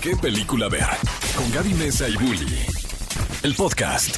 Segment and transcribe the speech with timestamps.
[0.00, 0.86] ¿Qué película ver?
[1.36, 2.46] Con Gaby Mesa y Bully.
[3.42, 4.16] El podcast.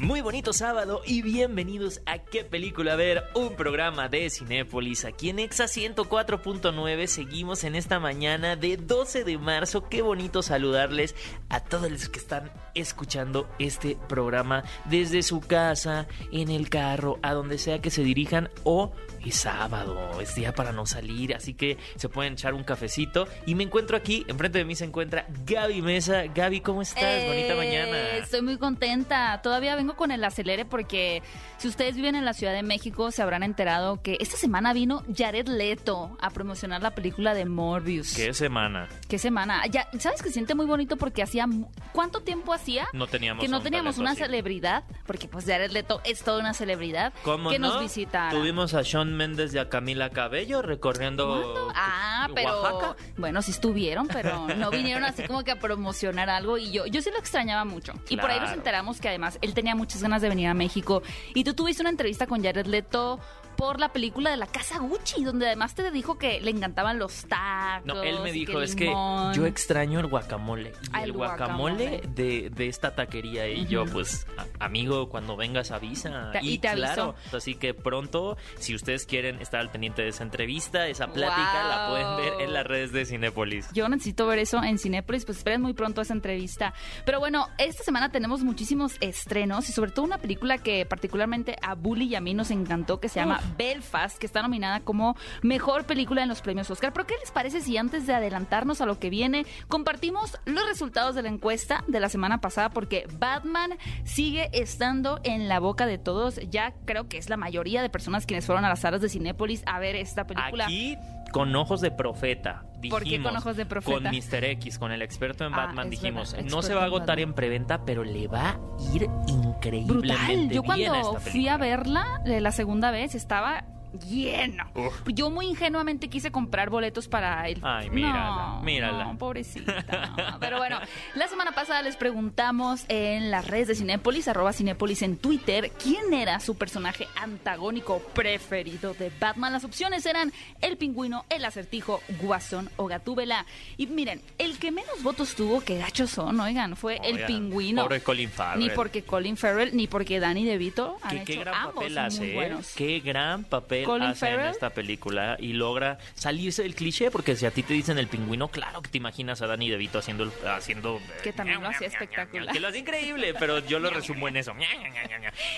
[0.00, 3.22] Muy bonito sábado y bienvenidos a ¿Qué película ver?
[3.36, 5.04] Un programa de Cinépolis.
[5.04, 9.88] Aquí en Exa 104.9 seguimos en esta mañana de 12 de marzo.
[9.88, 11.14] Qué bonito saludarles
[11.48, 17.32] a todos los que están escuchando este programa desde su casa, en el carro, a
[17.32, 18.90] donde sea que se dirijan o
[19.30, 23.26] es sábado, es día para no salir, así que se pueden echar un cafecito.
[23.46, 26.24] Y me encuentro aquí, enfrente de mí se encuentra Gaby Mesa.
[26.34, 27.24] Gaby, ¿cómo estás?
[27.26, 27.98] Bonita Eh, mañana.
[28.18, 29.40] Estoy muy contenta.
[29.42, 31.22] Todavía vengo con el acelere porque
[31.58, 35.02] si ustedes viven en la Ciudad de México se habrán enterado que esta semana vino
[35.16, 38.14] Jared Leto a promocionar la película de Morbius.
[38.14, 38.88] ¿Qué semana?
[39.08, 39.62] ¿Qué semana?
[39.70, 41.46] Ya, ¿sabes que siente muy bonito porque hacía
[41.92, 42.86] ¿cuánto tiempo hacía?
[42.92, 44.20] No teníamos que no un teníamos una así.
[44.22, 47.74] celebridad, porque pues Jared Leto es toda una celebridad ¿Cómo que no?
[47.74, 48.30] nos visitara.
[48.30, 52.96] Tuvimos a Sean Méndez y a Camila Cabello recorriendo Ah, pero Oaxaca.
[53.16, 57.00] bueno, sí estuvieron, pero no vinieron así como que a promocionar algo y yo yo
[57.02, 57.92] sí lo extrañaba mucho.
[58.08, 61.02] Y por ahí nos enteramos que además él tenía muchas ganas de venir a México
[61.34, 63.20] y tú tuviste una entrevista con Jared Leto
[63.56, 67.24] por la película de la casa Gucci, donde además te dijo que le encantaban los
[67.26, 67.86] tacos.
[67.86, 69.32] No, él me dijo, es que limón".
[69.34, 70.70] yo extraño el guacamole.
[70.82, 72.08] Y Ah, el el guacamole, guacamole.
[72.14, 73.48] De, de esta taquería.
[73.48, 74.26] Y yo, pues,
[74.58, 76.32] amigo, cuando vengas avisa.
[76.42, 77.36] Y te claro, avisó.
[77.36, 81.88] así que pronto, si ustedes quieren estar al pendiente de esa entrevista, esa plática, la
[81.88, 83.68] pueden ver en las redes de Cinépolis.
[83.72, 86.72] Yo necesito ver eso en Cinépolis, pues esperen muy pronto esa entrevista.
[87.04, 91.74] Pero bueno, esta semana tenemos muchísimos estrenos y sobre todo una película que particularmente a
[91.74, 95.84] Bully y a mí nos encantó, que se llama Belfast, que está nominada como Mejor
[95.84, 96.92] Película en los Premios Oscar.
[96.92, 101.14] Pero ¿qué les parece si antes de adelantarnos a lo que viene, compartimos los resultados
[101.14, 102.70] de la encuesta de la semana pasada?
[102.70, 106.40] Porque Batman sigue estando en la boca de todos.
[106.50, 109.62] Ya creo que es la mayoría de personas quienes fueron a las salas de Cinépolis
[109.66, 110.64] a ver esta película.
[110.64, 110.96] Aquí,
[111.32, 112.64] con ojos de profeta.
[112.90, 114.10] ¿Por qué dijimos, con ojos de profeta?
[114.10, 114.44] Con Mr.
[114.44, 117.32] X, con el experto en Ah, Batman, dijimos, verdad, no se va a agotar en
[117.32, 118.60] preventa, pero le va a
[118.94, 120.48] ir increíblemente brutal.
[120.50, 123.64] Yo bien a cuando esta fui a verla eh, la segunda vez estaba
[124.08, 124.64] lleno.
[124.74, 125.02] Uf.
[125.06, 129.04] Yo muy ingenuamente quise comprar boletos para el Ay, mírala, no, mírala.
[129.04, 130.36] no, pobrecita.
[130.40, 130.78] Pero bueno,
[131.14, 136.12] la semana pasada les preguntamos en las redes de Cinépolis, arroba Cinépolis en Twitter, quién
[136.12, 139.52] era su personaje antagónico preferido de Batman.
[139.52, 143.46] Las opciones eran el pingüino, el acertijo, Guasón o Gatúbela.
[143.76, 147.82] Y miren, el que menos votos tuvo, que gachos son, oigan, fue el pingüino.
[147.82, 148.60] Pobre Colin Farrell.
[148.60, 152.30] Ni porque Colin Farrell, ni porque Danny DeVito han ¿Qué, qué gran ambos papel hace,
[152.30, 152.34] ¿eh?
[152.34, 152.72] buenos.
[152.74, 154.50] Qué gran papel Colin hace en Farrell.
[154.52, 158.48] esta película y logra salirse del cliché porque si a ti te dicen el pingüino,
[158.48, 161.88] claro que te imaginas a Danny DeVito haciendo el- haciendo eh, Que también lo hacía
[161.88, 162.52] espectacular.
[162.52, 164.52] Que lo hace increíble, pero yo lo resumo en eso.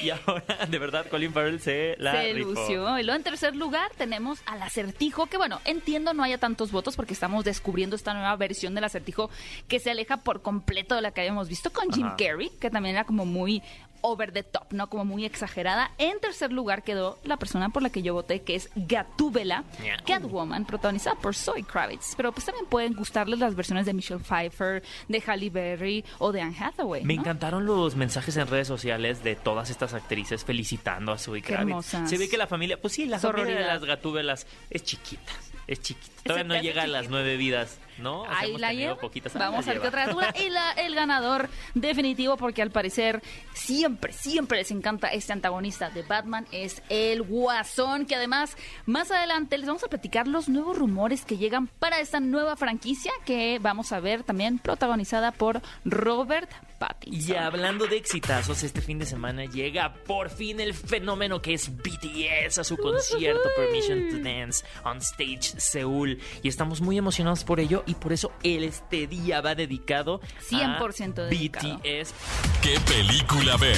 [0.01, 2.99] Y ahora, de verdad, Colin Farrell se la Se lució.
[2.99, 6.97] Y luego en tercer lugar tenemos al acertijo, que bueno, entiendo no haya tantos votos
[6.97, 9.31] porque estamos descubriendo esta nueva versión del acertijo
[9.69, 12.17] que se aleja por completo de la que habíamos visto con Jim Ajá.
[12.17, 13.62] Carrey, que también era como muy
[14.05, 14.89] over the top, ¿no?
[14.89, 15.91] Como muy exagerada.
[15.97, 19.65] En tercer lugar quedó la persona por la que yo voté, que es Gatúbela.
[20.07, 22.15] Catwoman, protagonizada por Zoe Kravitz.
[22.15, 26.43] Pero pues también pueden gustarles las versiones de Michelle Pfeiffer, de Halle Berry o de
[26.43, 27.03] Anne Hathaway.
[27.05, 31.61] Me encantaron los mensajes en redes sociales de todas estas actrices felicitando a Zoe Kravitz.
[31.63, 32.11] hermosas.
[32.11, 35.33] Se ve que la familia, pues sí, la familia de las gatúbelas es chiquita,
[35.67, 36.23] es chiquita.
[36.25, 38.25] Todavía no llega a las nueve vidas, ¿no?
[38.28, 38.97] Ahí Hemos la lleva.
[38.97, 39.34] poquitas.
[39.34, 40.34] Vamos a ver qué otra dura.
[40.38, 43.22] Y la- el ganador definitivo, porque al parecer
[43.53, 48.56] siempre, siempre les encanta este antagonista de Batman, es el Guasón, que además
[48.87, 53.12] más adelante les vamos a platicar los nuevos rumores que llegan para esta nueva franquicia
[53.25, 57.34] que vamos a ver también protagonizada por Robert Pattinson.
[57.34, 61.71] Y hablando de exitazos, este fin de semana llega por fin el fenómeno que es
[61.75, 66.19] BTS a su concierto Permission to Dance on Stage Seúl.
[66.43, 71.19] Y estamos muy emocionados por ello y por eso el este día va dedicado 100%
[71.19, 71.78] a dedicado.
[71.78, 72.15] BTS.
[72.62, 73.77] ¿Qué película ver?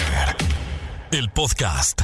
[1.10, 2.02] El podcast.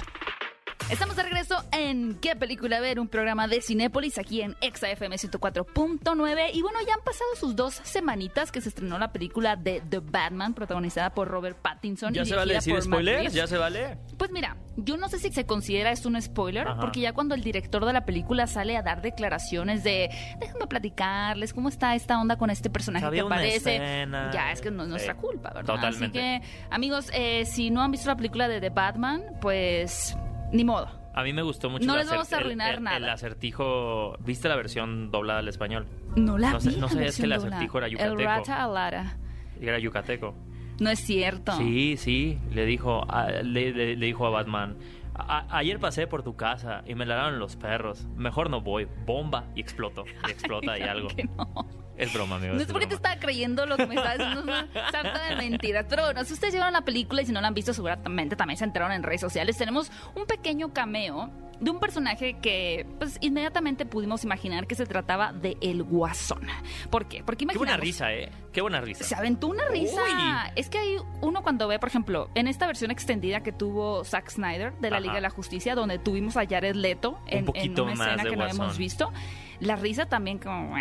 [0.90, 3.00] Estamos de regreso en ¿Qué película ver?
[3.00, 6.50] Un programa de Cinépolis aquí en Exa FM 104.9.
[6.52, 10.00] Y bueno, ya han pasado sus dos semanitas que se estrenó la película de The
[10.00, 12.12] Batman, protagonizada por Robert Pattinson.
[12.12, 13.30] ¿Ya y se vale decir spoiler?
[13.30, 13.96] ¿Ya se vale?
[14.18, 16.80] Pues mira, yo no sé si se considera esto un spoiler, Ajá.
[16.80, 20.10] porque ya cuando el director de la película sale a dar declaraciones de
[20.40, 24.30] déjenme platicarles cómo está esta onda con este personaje Había que aparece, escena.
[24.32, 25.74] ya es que no es nuestra Sí, culpa, ¿verdad?
[25.74, 26.18] totalmente.
[26.18, 30.16] Así que, amigos, eh, si no han visto la película de The Batman, pues
[30.52, 30.88] ni modo.
[31.14, 32.96] A mí me gustó mucho No el les vamos a el- arruinar el- nada.
[32.96, 35.86] El acertijo, ¿viste la versión doblada al español?
[36.16, 36.76] No la No vi.
[36.76, 37.56] no sabías que el doblada.
[37.56, 38.22] acertijo era El yucateco.
[38.22, 39.16] rata alara.
[39.60, 40.34] Era yucateco.
[40.80, 41.52] No es cierto.
[41.52, 44.76] Sí, sí, le dijo, a, le, le- le dijo a Batman,
[45.14, 49.44] "A- ayer pasé por tu casa y me ladraron los perros, mejor no voy, bomba
[49.54, 51.08] y exploto, y explota y algo.
[51.08, 51.66] que no.
[52.02, 52.54] Es broma, amigo.
[52.54, 55.28] No es sé por qué te estaba creyendo lo que me estaba diciendo, una sarta
[55.28, 55.86] de mentiras.
[55.88, 58.58] Pero bueno, si ustedes vieron la película y si no la han visto, seguramente también
[58.58, 59.56] se enteraron en redes sociales.
[59.56, 61.30] Tenemos un pequeño cameo
[61.62, 66.48] de un personaje que, pues, inmediatamente pudimos imaginar que se trataba de El Guasón.
[66.90, 67.22] ¿Por qué?
[67.22, 68.30] Porque Qué buena risa, ¿eh?
[68.52, 69.04] Qué buena risa.
[69.04, 70.02] Se aventó una risa.
[70.02, 70.52] Uy.
[70.56, 74.30] Es que hay uno cuando ve, por ejemplo, en esta versión extendida que tuvo Zack
[74.30, 75.02] Snyder de la Ajá.
[75.02, 78.76] Liga de la Justicia, donde tuvimos a Jared Leto en, una escena que no hemos
[78.76, 79.12] visto,
[79.62, 80.74] la risa también como...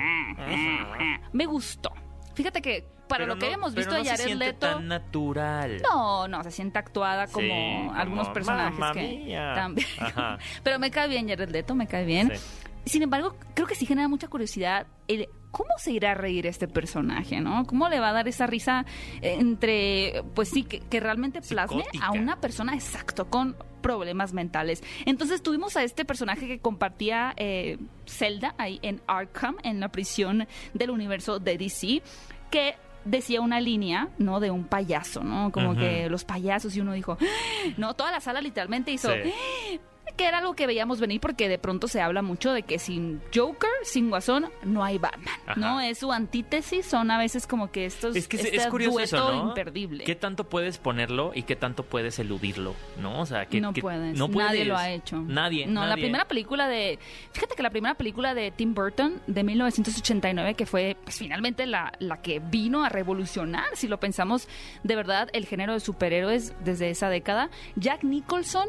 [1.34, 1.92] Me gustó.
[2.36, 4.60] Fíjate que para Pero lo que no- habíamos pero visto no a se siente Leto...
[4.76, 5.82] tan natural.
[5.82, 9.52] No, no, se siente actuada como Sí, como algunos personajes que Mía.
[9.54, 9.88] también.
[10.00, 10.38] Ajá.
[10.64, 12.32] Pero me cae bien Jared Leto, me cae bien.
[12.34, 12.42] Sí.
[12.86, 16.68] Sin embargo, creo que sí genera mucha curiosidad el cómo se irá a reír este
[16.68, 17.66] personaje, ¿no?
[17.66, 18.86] ¿Cómo le va a dar esa risa
[19.22, 22.06] entre, pues sí, que, que realmente plasme Psicótica.
[22.06, 24.84] a una persona exacto con problemas mentales.
[25.06, 27.78] Entonces tuvimos a este personaje que compartía eh,
[28.08, 32.02] Zelda ahí en Arkham, en la prisión del universo de DC,
[32.50, 34.40] que decía una línea, ¿no?
[34.40, 35.52] De un payaso, ¿no?
[35.52, 37.74] Como que los payasos y uno dijo, ¡Ah!
[37.78, 39.80] no, toda la sala literalmente hizo, Sí.
[40.18, 43.22] que era algo que veíamos venir porque de pronto se habla mucho de que sin
[43.34, 45.60] Joker, sin Guasón, no hay Batman, Ajá.
[45.60, 45.80] ¿no?
[45.82, 48.94] Es su antítesis, son a veces como que estos Es que es- este es curioso
[48.94, 49.48] dueto eso, ¿no?
[49.50, 50.04] imperdible.
[50.04, 52.76] ¿Qué tanto puedes ponerlo y qué tanto puedes eludirlo?
[53.00, 53.22] ¿No?
[53.22, 54.18] O sea, que no que- puedes.
[54.18, 55.22] no Nadie lo ha hecho.
[55.22, 55.66] Nadie.
[55.66, 57.00] No, la primera película de.
[57.32, 61.94] Fíjate que la primera película de Tim Burton de 1989, que fue pues, finalmente la,
[62.00, 64.48] la que vino a revolucionar, si lo pensamos
[64.84, 68.68] de verdad, el género de superhéroes desde esa década, Jack Nicholson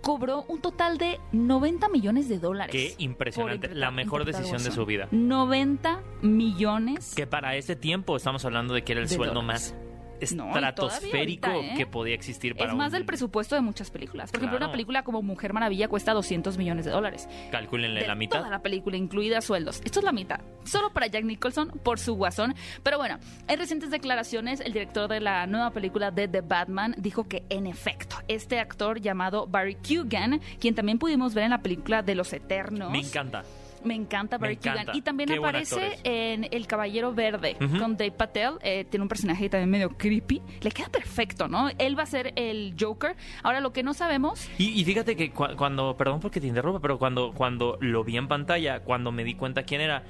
[0.00, 2.72] cobró un total de 90 millones de dólares.
[2.72, 3.74] Qué impresionante.
[3.74, 5.08] La mejor decisión de su vida.
[5.10, 7.14] 90 millones.
[7.14, 9.74] Que para ese tiempo estamos hablando de que era el sueldo dólares.
[9.74, 9.87] más
[10.20, 11.76] estratosférico todavía ahorita, ¿eh?
[11.76, 14.30] que podía existir para Es más un- del presupuesto de muchas películas.
[14.30, 17.28] Por ejemplo, una película como Mujer Maravilla cuesta 200 millones de dólares.
[17.50, 18.38] Calcúlenle de la mitad.
[18.38, 19.80] Toda la película, incluida sueldos.
[19.84, 20.40] Esto es la mitad.
[20.64, 22.54] Solo para Jack Nicholson por su guasón.
[22.82, 23.18] Pero bueno,
[23.48, 27.66] en recientes declaraciones, el director de la nueva película de The Batman dijo que, en
[27.66, 32.32] efecto, este actor llamado Barry Keoghan, quien también pudimos ver en la película de Los
[32.32, 32.90] Eternos.
[32.90, 33.44] Me encanta.
[33.84, 34.56] Me encanta Barry.
[34.56, 34.86] Keoghan.
[34.94, 37.78] Y también Qué aparece en El Caballero Verde Ujú.
[37.78, 38.54] con Dave Patel.
[38.62, 40.42] Eh, tiene un personaje también medio creepy.
[40.60, 41.68] Le queda perfecto, ¿no?
[41.78, 43.16] Él va a ser el Joker.
[43.42, 46.80] Ahora, lo que no sabemos Y, y fíjate que cu- cuando, perdón porque te interrumpa,
[46.80, 50.04] pero cuando, cuando lo vi en pantalla, cuando me di cuenta quién era,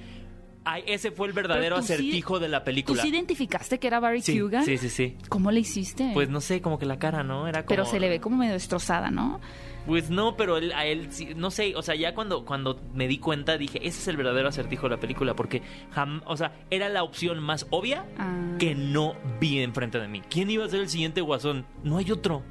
[0.65, 3.03] ay, ese fue el verdadero tú sí- acertijo de la ¿Tú película.
[3.03, 4.65] sí identificaste que era Barry sí, Keoghan?
[4.65, 5.17] sí, sí, sí.
[5.29, 6.11] ¿Cómo le hiciste?
[6.15, 7.47] Pues no sé, como que la cara, ¿no?
[7.49, 7.69] Era como...
[7.69, 9.41] Pero se le ve como medio destrozada, ¿no?
[9.89, 13.09] Pues no, pero él- a él, sí- no sé, o sea, ya cuando, cuando me
[13.09, 15.63] di cuenta dije, ese es el verdadero acertijo de la película, porque,
[15.95, 18.57] jam- o sea, era la opción más obvia Ah.
[18.59, 20.21] que no vi enfrente de mí.
[20.29, 21.65] ¿Quién iba a ser el siguiente guasón?
[21.83, 22.43] No hay otro.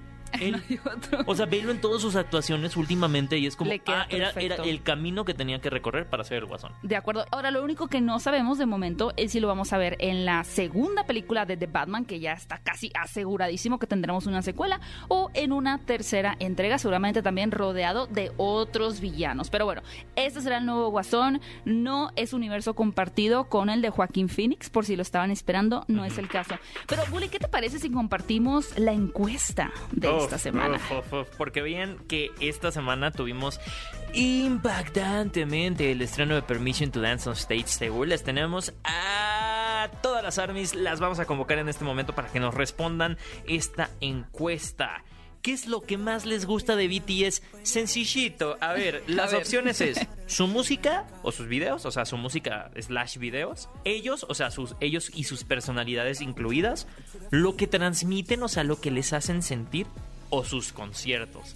[0.42, 1.20] Él- Y otro.
[1.26, 5.24] o sea, velo en todas sus actuaciones últimamente y es como, ah, era, el camino
[5.26, 6.72] que tenía que recorrer para ser el guasón.
[6.84, 7.26] De acuerdo.
[7.32, 10.26] Ahora, lo único que no sabemos de momento es si lo vamos a ver en
[10.26, 14.82] la segunda película de The Batman, que ya está casi aseguradísimo que tendremos una secuela,
[15.08, 19.50] o en una tercera entrega, seguramente también rodeado de otros villanos.
[19.50, 19.82] Pero bueno,
[20.16, 21.42] este será el nuevo Guasón.
[21.66, 26.06] No es universo compartido con el de Joaquín Phoenix, por si lo estaban esperando, no
[26.06, 26.56] es el caso.
[26.88, 30.78] Pero, Bully, ¿qué te parece si compartimos la encuesta de esta semana?
[30.78, 33.60] uf, uf, uf, porque bien que esta semana tuvimos
[34.14, 38.10] impactantemente el estreno de Permission to Dance on Stage Seoul.
[38.10, 42.40] Les tenemos a todas las armies, las vamos a convocar en este momento para que
[42.40, 45.04] nos respondan esta encuesta.
[45.42, 47.42] ¿Qué es lo que más les gusta de BTS?
[47.64, 48.58] Sencillito.
[48.60, 49.42] A ver, las ver.
[49.42, 54.34] opciones es su música o sus videos, o sea, su música slash videos, ellos, o
[54.34, 56.88] sea, sus, ellos y sus personalidades incluidas,
[57.32, 59.88] lo que transmiten, o sea, lo que les hacen sentir,
[60.30, 61.56] o sus conciertos.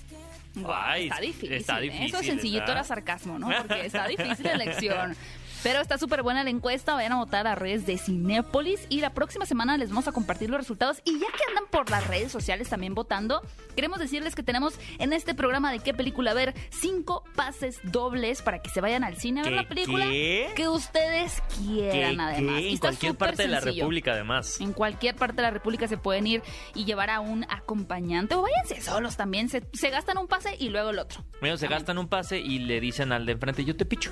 [0.65, 1.53] Ay, está difícil.
[1.53, 1.83] está ¿eh?
[1.83, 2.75] difícil, Eso sencillito ¿verdad?
[2.77, 3.49] era sarcasmo, ¿no?
[3.57, 5.15] Porque está difícil la elección.
[5.63, 6.95] Pero está súper buena la encuesta.
[6.95, 8.85] Vayan a votar a redes de Cinépolis.
[8.89, 11.01] Y la próxima semana les vamos a compartir los resultados.
[11.05, 13.41] Y ya que andan por las redes sociales también votando,
[13.75, 18.61] queremos decirles que tenemos en este programa de qué película ver cinco pases dobles para
[18.61, 20.51] que se vayan al cine a ver ¿Qué, la película qué?
[20.55, 22.55] que ustedes quieran, ¿Qué, además.
[22.59, 22.61] qué?
[22.67, 23.59] Y En cualquier parte de la.
[23.59, 24.59] República, además.
[24.61, 26.41] En cualquier parte de la República se pueden ir
[26.73, 28.33] y llevar a un acompañante.
[28.35, 29.47] O váyanse solos también.
[29.49, 31.23] Se, se gastan un pase y luego el otro.
[31.39, 34.11] Bueno, se gastan un pase y le dicen al de enfrente, yo te picho.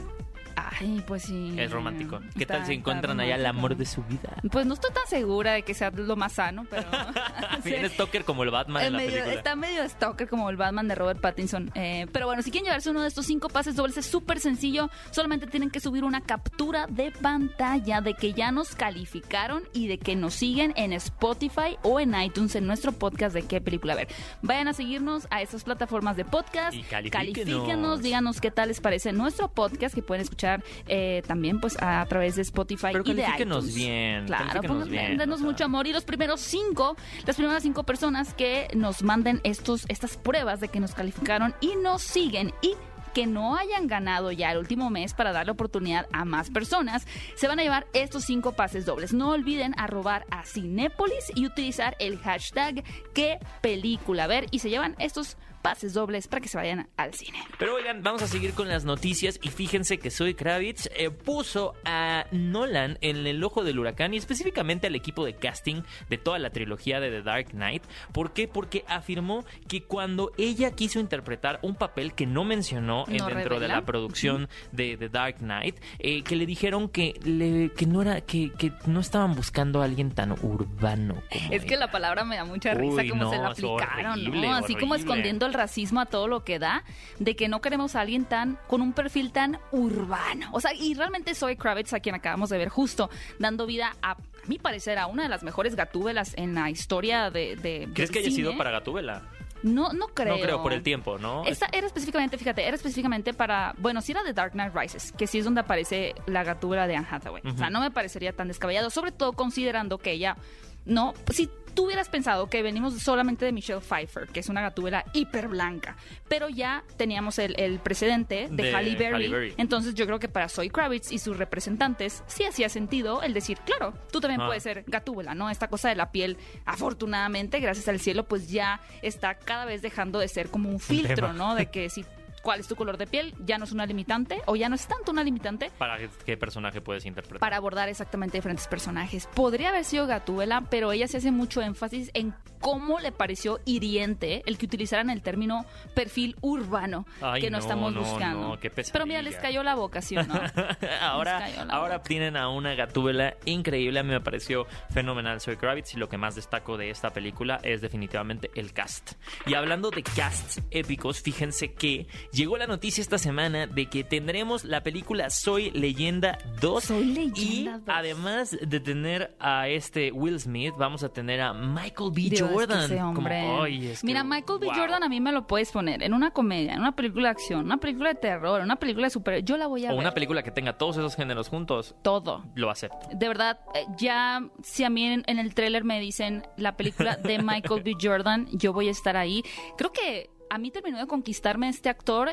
[0.80, 1.54] Ay, pues sí.
[1.58, 2.20] Es romántico.
[2.36, 4.36] ¿Qué Está- tal si encuentran allá el amor de su vida?
[4.52, 6.84] Pues no estoy tan segura de que sea lo más sano, pero...
[7.64, 7.72] Sí.
[7.72, 9.34] Bien Stoker como el Batman en la medio- película.
[9.34, 11.72] está medio stalker como el Batman de Robert Pattinson.
[11.76, 14.90] Eh, pero bueno, si quieren llevarse uno de estos cinco pases dobles, es súper sencillo.
[15.12, 19.98] Solamente tienen que subir una captura de pantalla de que ya nos calificaron y de
[19.98, 24.08] que nos siguen en Spotify o en iTunes en nuestro podcast de qué película ver.
[24.42, 26.74] Vayan a seguirnos a estas plataformas de podcast.
[26.76, 27.12] Y califíquenos.
[27.56, 31.78] califíquenos, díganos qué tal les parece nuestro podcast que pueden escuchar escuchar eh, también pues
[31.82, 33.74] a, través de Spotify Pero y de iTunes.
[33.76, 35.46] bien, Claro, pongan- bien, denos o sea.
[35.48, 35.88] mucho amor.
[35.88, 40.68] Y los primeros cinco, las primeras cinco personas que nos manden estos, estas pruebas de
[40.70, 42.74] que nos calificaron y nos siguen y
[43.14, 47.48] que no hayan ganado ya el último mes para darle oportunidad a más personas, se
[47.48, 49.14] van a llevar estos cinco pases dobles.
[49.14, 52.84] No olviden arrobar a Cinépolis y utilizar el hashtag
[53.16, 57.38] qué película ver y se llevan estos pases dobles para que se vayan al cine.
[57.58, 61.74] Pero oigan, vamos a seguir con las noticias y fíjense que Zoe Kravitz eh, puso
[61.86, 66.40] a Nolan en el ojo del huracán y específicamente al equipo de casting de toda
[66.40, 67.84] la trilogía de The Dark Knight.
[68.14, 68.48] ¿Por qué?
[68.48, 73.60] Porque afirmó que cuando ella quiso interpretar un papel que no mencionó en- No dentro
[73.60, 78.02] de la producción de The Dark Knight, eh, que le dijeron que, le- que no
[78.02, 82.24] era que, que no estaban buscando a alguien tan urbano como Es que la palabra
[82.24, 84.56] me da mucha risa Uy, como no, se la aplicaron, horrible, ¿no?
[84.56, 86.84] Así como escondiendo el racismo a todo lo que da,
[87.20, 90.50] de que no queremos a alguien tan, con un perfil tan urbano.
[90.54, 94.12] O sea, y realmente soy Kravitz, a quien acabamos de ver justo, dando vida a,
[94.12, 97.56] a mi parecer, a una de las mejores gatúbelas en la historia de.
[97.56, 99.24] de ¿Crees que haya sido para Gatúbela?
[99.64, 100.38] No, no creo.
[100.38, 101.44] No creo, por el tiempo, ¿no?
[101.46, 105.28] Esta era específicamente, fíjate, era específicamente para, bueno, si era de Dark Knight Rises, que
[105.28, 107.42] sí es donde aparece la gatúbela de Anne Hathaway.
[107.46, 110.38] O sea, no me parecería tan descabellado, sobre todo considerando que ella,
[110.86, 115.06] no, si tú hubieras pensado que venimos solamente de Michelle Pfeiffer, que es una gatúbela
[115.14, 115.96] hiper blanca,
[116.28, 119.54] pero ya teníamos el, el precedente de, De Halle Berry, Halle Berry.
[119.56, 123.60] entonces yo creo que para Zoe Kravitz y sus representantes sí hacía sentido el decir,
[123.60, 124.48] claro, tú también Ah.
[124.48, 125.50] puedes ser gatúbela, ¿no?
[125.50, 130.20] Esta cosa de la piel, afortunadamente, gracias al cielo, pues ya está cada vez dejando
[130.20, 131.32] de ser como un filtro.
[131.34, 131.56] ¿no?
[131.56, 132.04] De que si
[132.42, 134.88] cuál es tu color de piel ya no es una limitante o ya no es
[134.88, 137.40] tanto una limitante ¿Para qué- personaje puedes interpretar?
[137.40, 139.28] para abordar exactamente diferentes personajes.
[139.36, 144.44] Podría haber sido Gatúbela, pero ella se hace mucho énfasis en cómo le pareció hiriente
[144.46, 145.66] el que utilizaran el término
[145.96, 148.48] perfil urbano Ay, que no, no, estamos no, buscando.
[148.50, 150.34] no, qué pero mira, les cayó la vocación, ¿no?
[151.02, 152.08] ahora Les cayó la ahora boca.
[152.08, 154.00] tienen a una gatúbela increíble.
[154.00, 157.60] A mí me pareció fenomenal Zoe Kravitz y lo que más destaco de esta película
[157.64, 159.14] es definitivamente el cast.
[159.46, 164.64] Y hablando de casts épicos, fíjense que llegó la noticia esta semana de que tendremos
[164.64, 166.84] la película Soy Leyenda 2.
[166.84, 167.82] Soy Leyenda y 2.
[167.88, 172.22] además de tener a este Will Smith, vamos a tener a Michael B.
[172.30, 172.90] Dios, que Jordan.
[172.90, 173.92] Como, hombre.
[173.92, 174.68] es que, Mira, Michael B.
[174.68, 174.76] wow.
[174.76, 177.66] Jordan a mí me lo puedes poner en una comedia, en una película de acción,
[177.66, 179.44] una película de terror, una película de super.
[179.44, 180.00] Yo la voy a O ver.
[180.02, 182.44] una película que tenga todos esos géneros juntos, Todo.
[182.56, 182.98] lo acepto.
[183.14, 187.16] De verdad, eh, ya si a mí en, en el tráiler me dicen la película
[187.18, 187.94] de Michael B.
[188.02, 189.44] Jordan, yo voy a estar ahí.
[189.78, 192.30] Creo que a mí terminó de conquistarme este actor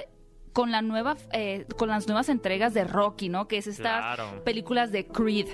[0.53, 3.47] con la nueva eh, con las nuevas entregas de Rocky, ¿no?
[3.47, 4.43] Que es estas Claro.
[4.43, 5.49] películas de Creed.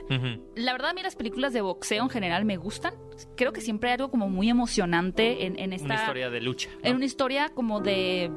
[0.54, 2.94] La verdad, a mí las películas de boxeo en general me gustan.
[3.36, 6.70] Creo que siempre hay algo como muy emocionante en, en esta Una historia de lucha.
[6.82, 6.88] ¿no?
[6.88, 8.30] en una historia como de,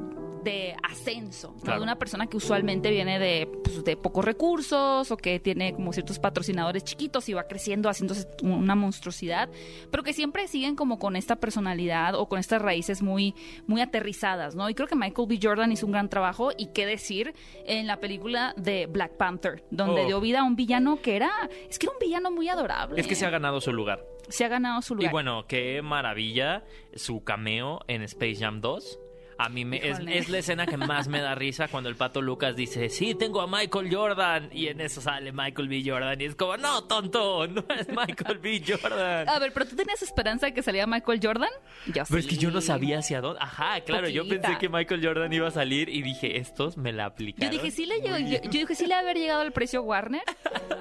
[0.46, 1.60] de ascenso, ¿no?
[1.60, 1.80] Claro.
[1.80, 5.92] de una persona que usualmente viene de, pues, de pocos recursos o que tiene como
[5.92, 9.50] ciertos patrocinadores chiquitos y va creciendo haciéndose una monstruosidad,
[9.90, 13.34] pero que siempre siguen como con esta personalidad o con estas raíces muy,
[13.66, 14.70] muy aterrizadas, ¿no?
[14.70, 15.38] Y creo que Michael B.
[15.42, 17.34] Jordan hizo un gran trabajo y qué decir
[17.66, 20.06] en la película de Black Panther, donde Oh.
[20.06, 21.30] dio vida a un villano que era,
[21.68, 23.00] es que era un villano muy adorable.
[23.00, 24.04] Es que se ha ganado su lugar.
[24.28, 25.12] Se ha ganado su Y lugar.
[25.12, 28.98] bueno, qué maravilla su cameo en Space Jam 2.
[29.38, 32.22] A mí me, es, es la escena que más me da risa cuando el pato
[32.22, 34.48] Lucas dice, sí, tengo a Michael Jordan.
[34.52, 35.82] Y en eso sale Michael B.
[35.84, 36.20] Jordan.
[36.20, 38.62] Y es como, no, tonto, no es Michael B.
[38.66, 39.28] Jordan.
[39.28, 41.50] A ver, pero tú tenías esperanza de que saliera Michael Jordan?
[41.86, 43.40] Yo Pero es que yo no sabía hacia dónde.
[43.42, 47.04] Ajá, claro, yo pensé que Michael Jordan iba a salir y dije, estos me la
[47.04, 47.50] Yo aplicaron.
[47.50, 48.42] dije, sí le yo, bien".
[48.42, 50.22] yo dije, sí le haber llegado el precio Warner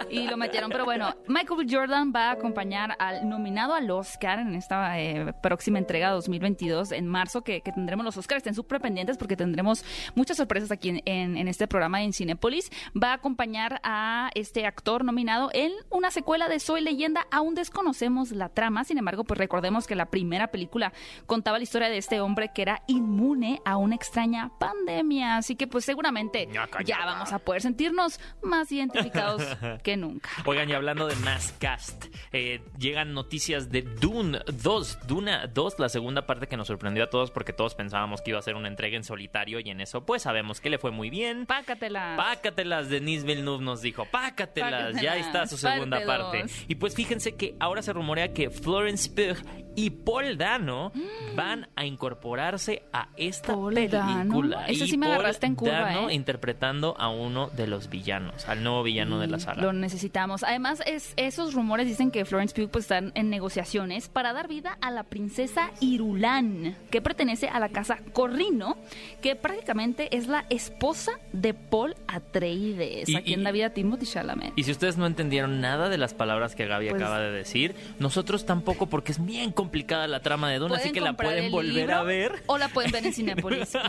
[0.10, 0.70] y lo metieron.
[0.70, 1.56] Pero bueno, Michael.
[1.70, 7.08] Jordan va a acompañar al nominado al Oscar en esta eh, próxima entrega 2022, en
[7.08, 8.45] marzo, que, que tendremos los Oscars.
[8.46, 9.84] Estén súper pendientes porque tendremos
[10.14, 12.70] muchas sorpresas aquí en, en- en este programa en Cinepolis.
[12.96, 17.26] Va a acompañar a este actor nominado en una secuela de Soy Leyenda.
[17.32, 20.94] Aún desconocemos la trama, sin embargo, pues recordemos que la primera película
[21.26, 25.38] contaba la historia de este hombre que era inmune a una extraña pandemia.
[25.38, 27.06] Así que pues seguramente Ñaca, ya ñaca.
[27.08, 29.42] vamos a poder sentirnos más identificados
[29.84, 30.30] que nunca.
[30.46, 35.90] Oigan, y hablando de más cast, eh, llegan noticias de Dune 2, Duna 2, la
[35.90, 38.68] segunda parte que nos sorprendió a todos porque todos pensábamos que iba a ser una
[38.68, 41.46] entrega en solitario y en eso pues sabemos que le fue muy bien.
[41.46, 42.18] Pácatelas.
[42.18, 46.46] Pácatelas, Denise Villeneuve nos dijo, pácatelas, ya está su segunda parte.
[46.68, 50.92] Y pues fíjense que ahora se rumorea que Florence Pugh y Paul Dano
[51.36, 54.58] van a incorporarse a esta Paul película.
[54.58, 54.68] Dano.
[54.68, 56.14] Ese y sí me Paul agarraste en curva, Dano ¿eh?
[56.14, 59.62] interpretando a uno de los villanos, al nuevo villano de la saga.
[59.62, 60.44] Lo necesitamos.
[60.44, 64.78] Además, es, esos rumores dicen que Florence Pugh pues, están en negociaciones para dar vida
[64.82, 68.78] a la princesa Irulan, que pertenece a la casa Corrino,
[69.22, 74.06] que prácticamente es la esposa de Paul Atreides, Y- a quien y- da vida Timothy
[74.06, 74.54] Chalamet.
[74.56, 77.76] Y si ustedes no entendieron nada de las palabras que Gaby Pues- acaba de decir,
[78.00, 81.74] nosotros tampoco, porque es bien complicada la trama de Duna, así que la pueden volver
[81.74, 82.44] libro a ver.
[82.48, 83.76] O la pueden ver en Cinepolis.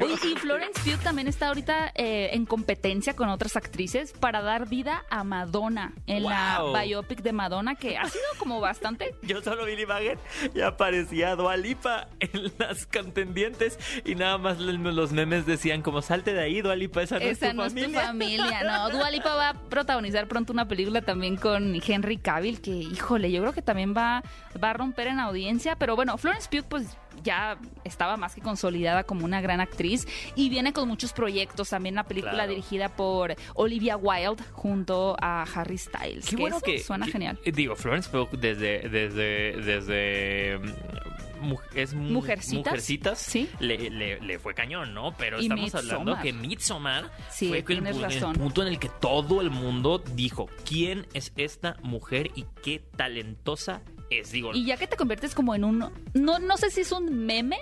[0.00, 4.68] Oye, y Florence Pugh también está ahorita eh, en competencia con otras actrices para dar
[4.68, 6.72] vida a Madonna en Wow.
[6.74, 10.18] la biopic de Madonna, que ha sido como bastante Yo solo vi la imagen
[10.54, 16.42] y aparecía Dualipa en las contendientes y nada más los memes decían como salte de
[16.42, 18.02] ahí, Dualipa, esa no es Esa tu no es tu familia.
[18.06, 18.90] familia, no.
[18.96, 23.40] Dua Lipa va a protagonizar pronto una película también con Henry Cavill, que, híjole, yo
[23.40, 24.22] creo que también va,
[24.62, 25.76] va a romper en audiencia.
[25.76, 30.06] Pero bueno, Florence Pugh, pues ya estaba más que consolidada como una gran actriz
[30.36, 31.68] y viene con muchos proyectos.
[31.70, 32.50] También una película Claro.
[32.50, 36.26] dirigida por Olivia Wilde junto a Harry Styles.
[36.26, 37.38] Qué bueno eso que suena que- genial.
[37.44, 42.54] eh, Digo, Florence Pugh desde desde desde mm, es mu- Mujercitas.
[42.66, 43.48] Mujercitas, Sí.
[43.60, 45.14] le, le- le fue cañón, ¿no?
[45.16, 48.88] Pero Y estamos hablando que Midsommar Sí, fue que el, el punto en el que
[49.00, 54.32] todo el mundo dijo, ¿quién es esta mujer y qué talentosa es?
[54.32, 55.78] Digo, Y ya que te conviertes como en un...
[56.14, 57.58] No, no sé si es un meme,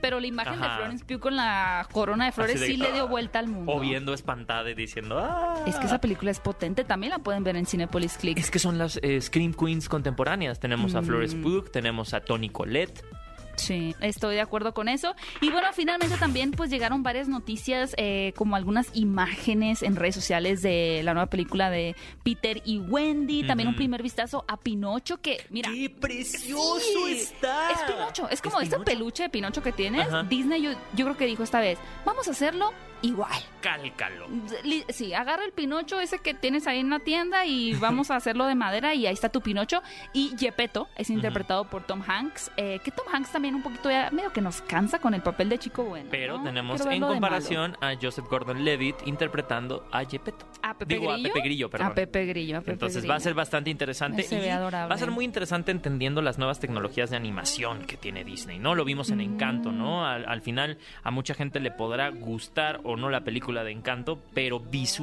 [0.00, 0.68] pero la imagen de.
[0.68, 3.70] Florence Pugh con la corona de flores de, sí le dio vuelta al mundo.
[3.72, 5.62] o viendo espantada y diciendo, ¡ah!
[5.66, 6.82] Es que esa película es potente.
[6.84, 8.36] También la pueden ver en Cinepolis Click.
[8.36, 10.58] Es que son las eh, Scream Queens contemporáneas.
[10.58, 11.04] Tenemos a Mm.
[11.04, 13.04] Florence Pugh, tenemos a Tony Collette.
[13.62, 15.14] Sí, estoy de acuerdo con eso.
[15.40, 20.62] Y bueno, finalmente también pues llegaron varias noticias, eh, como algunas imágenes en redes sociales
[20.62, 23.46] de la nueva película de Peter y Wendy.
[23.46, 25.70] También un primer vistazo a Pinocho que, mira...
[25.72, 27.70] ¡Qué precioso sí, está!
[27.70, 28.84] Es Pinocho, es como este Pinocho?
[28.84, 30.08] peluche de Pinocho que tienes.
[30.08, 30.24] Ajá.
[30.24, 33.32] Disney yo, yo creo que dijo esta vez, vamos a hacerlo igual.
[33.60, 34.26] Cálcalo.
[34.88, 38.46] Sí, agarra el Pinocho ese que tienes ahí en la tienda y vamos a hacerlo
[38.46, 39.82] de madera y ahí está tu Pinocho.
[40.12, 44.10] Y Gepetto es interpretado por Tom Hanks, eh, que Tom Hanks también un poquito ya
[44.10, 46.08] medio que nos cansa con el papel de chico bueno.
[46.10, 46.44] Pero ¿no?
[46.44, 50.46] tenemos en comparación a Joseph Gordon-Levitt interpretando a Gepetto.
[50.72, 51.28] A Pepe Digo, Grillo.
[51.28, 51.86] a Pepe Grillo, perdón.
[51.88, 53.10] A Pepe Grillo, a Pepe Entonces Grillo.
[53.10, 54.88] va a ser bastante interesante Se ve adorable.
[54.88, 58.74] va a ser muy interesante entendiendo las nuevas tecnologías de animación que tiene Disney, ¿no?
[58.74, 59.78] Lo vimos en Encanto, Mm.
[59.78, 60.06] ¿no?
[60.06, 64.20] Al, al final a mucha gente le podrá gustar o no la película de Encanto,
[64.34, 64.60] pero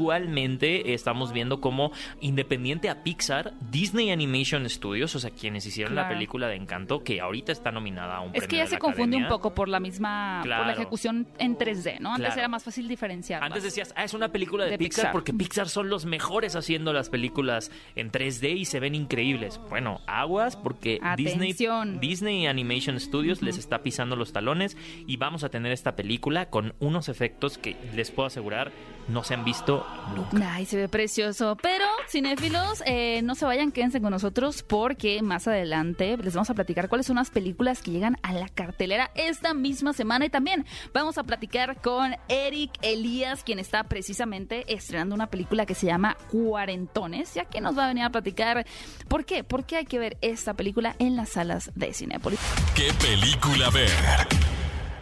[0.10, 1.92] visualmente estamos viendo como
[2.22, 7.22] independiente a Pixar, Disney Animation Studios, o sea, quienes hicieron la película de Encanto, que
[7.22, 9.54] ahorita está nominada a un Es que premio ya de se la confunde un poco
[9.54, 12.10] por la misma, por la ejecución en 3D, ¿no?
[12.10, 12.40] Antes Claro.
[12.40, 13.44] era más fácil diferenciar.
[13.44, 15.12] Antes decías, ah, es una película de, De Pixar, Pixar.
[15.12, 19.60] porque Pixar son los mejores haciendo las películas en 3D y se ven increíbles.
[19.70, 22.00] Bueno, aguas porque Disney, Atención.
[22.00, 26.74] Disney Animation Studios les está pisando los talones y vamos a tener esta película con
[26.80, 28.72] unos efectos que les puedo asegurar
[29.10, 30.54] no se han visto nunca.
[30.54, 31.58] Ay, se ve precioso.
[31.62, 36.54] Pero, cinéfilos, eh, no se vayan, quédense con nosotros porque más adelante les vamos a
[36.54, 40.26] platicar cuáles son las películas que llegan a la cartelera esta misma semana.
[40.26, 45.76] Y también vamos a platicar con Eric Elías, quien está precisamente estrenando una película que
[45.76, 47.36] se llama Cuarentones.
[47.36, 48.66] Y aquí nos va a venir a platicar
[49.08, 52.40] por qué, por qué hay que ver esta película en las salas de Cinepolis.
[52.76, 53.90] ¿Qué película ver?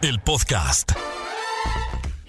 [0.00, 0.92] El podcast.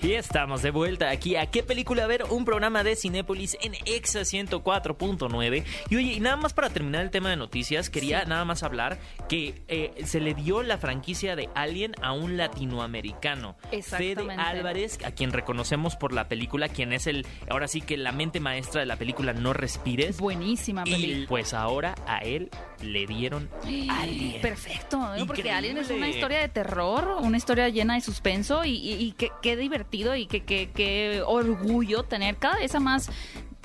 [0.02, 2.24] Y estamos de vuelta aquí a ¿Qué película ver?
[2.30, 5.66] Un programa de Cinépolis en Exa 104.9.
[5.90, 8.98] Y oye, y nada más para terminar el tema de noticias, quería nada más hablar
[9.28, 13.58] que eh, se le dio la franquicia de Alien a un latinoamericano.
[13.84, 14.26] Fede.
[14.38, 18.40] Álvarez, a quien reconocemos por la película, quien es el, ahora sí que la mente
[18.40, 20.18] maestra de la película No Respires.
[20.20, 21.28] Buenísima Y película.
[21.28, 22.50] pues ahora a él
[22.82, 23.50] le dieron
[23.90, 24.42] Alien.
[24.42, 25.26] Perfecto, ¿no?
[25.28, 25.50] porque.
[25.52, 29.30] Alien es una historia de terror, una historia llena de suspenso y, y- y qué,
[29.42, 32.38] qué divertido y qué, qué- qué orgullo tener.
[32.38, 33.10] Cada vez a más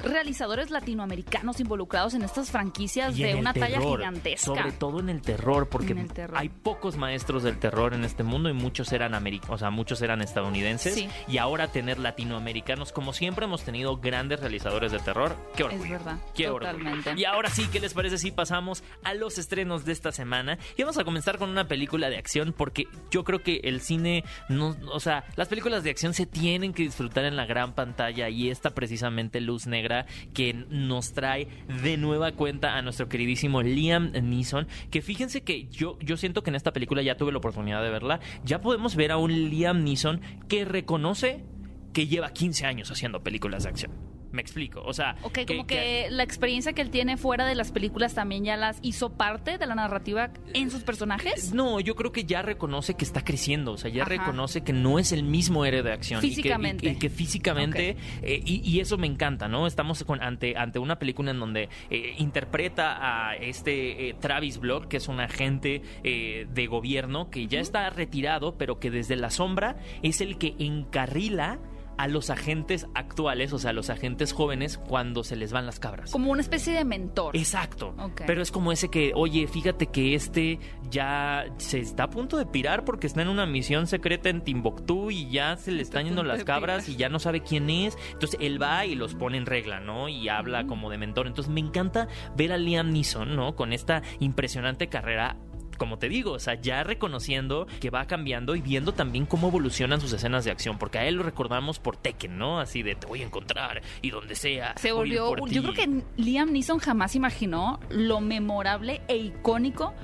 [0.05, 4.45] realizadores latinoamericanos involucrados en estas franquicias Y de una talla gigantesca.
[4.47, 6.37] Sobre todo en el terror, porque En el terror.
[6.39, 9.15] hay pocos maestros del terror en este mundo y muchos eran
[9.49, 10.95] o sea, muchos eran estadounidenses.
[10.95, 11.09] Sí.
[11.29, 15.85] Y ahora tener latinoamericanos, como siempre hemos tenido grandes realizadores de terror, qué orgullo.
[15.85, 17.11] Es verdad, Qué totalmente.
[17.11, 17.17] orgullo.
[17.21, 20.59] Y ahora sí, ¿qué les parece si pasamos a los estrenos de esta semana?
[20.77, 24.25] Y vamos a comenzar con una película de acción, porque yo creo que el cine,
[24.49, 28.29] no, o sea, las películas de acción se tienen que disfrutar en la gran pantalla
[28.29, 29.94] y esta precisamente Luz Negra
[30.33, 31.49] que nos trae
[31.83, 36.51] de nueva cuenta a nuestro queridísimo Liam Neeson, que fíjense que yo, yo siento que
[36.51, 39.85] en esta película ya tuve la oportunidad de verla, ya podemos ver a un Liam
[39.85, 41.45] Neeson que reconoce
[41.93, 44.14] que lleva 15 años haciendo películas de acción.
[44.35, 44.83] Me explico.
[44.85, 48.45] O sea, Ok, como que, la experiencia que él tiene fuera de las películas también
[48.45, 51.55] ya las hizo parte de la narrativa en sus personajes.
[51.55, 54.11] No, yo creo que ya reconoce que está creciendo, o sea, ya Ajá.
[54.11, 56.19] reconoce que no es el mismo héroe de acción.
[56.19, 56.89] y que- y que- Físicamente.
[56.91, 59.67] Y que, físicamente, eh, y, y eso me encanta, ¿no?
[59.69, 64.89] Estamos con, ante, ante una película en donde eh, interpreta a este eh, Travis Block,
[64.89, 69.31] que es un agente eh, de gobierno que ya está retirado, pero que desde la
[69.31, 71.59] sombra es el que encarrila
[71.99, 75.81] a los agentes actuales, o sea, a los agentes jóvenes, cuando se les van las
[75.81, 76.11] cabras.
[76.11, 77.37] Como una especie de mentor.
[77.37, 77.95] Exacto.
[78.27, 80.59] Pero es como ese que, oye, fíjate que este
[80.91, 85.11] ya se está a punto de pirar porque está en una misión secreta en Timbuktu
[85.11, 87.97] y ya se le están yendo las cabras y ya no sabe quién es.
[88.13, 90.09] Entonces él va y los pone en regla, ¿no?
[90.09, 91.27] Y habla como de mentor.
[91.27, 93.55] Entonces me encanta ver a Liam Neeson, ¿no?
[93.55, 95.37] Con esta impresionante carrera
[95.77, 100.01] como te digo, o sea, ya reconociendo que va cambiando y viendo también cómo evolucionan
[100.01, 102.61] sus escenas de acción, porque a él lo recordamos por Tekken, ¿no?
[102.61, 104.75] Así de te voy a encontrar y donde sea.
[104.77, 105.35] Se volvió.
[105.37, 105.61] Yo ti".
[105.61, 109.95] creo que Liam Neeson jamás imaginó lo memorable e icónico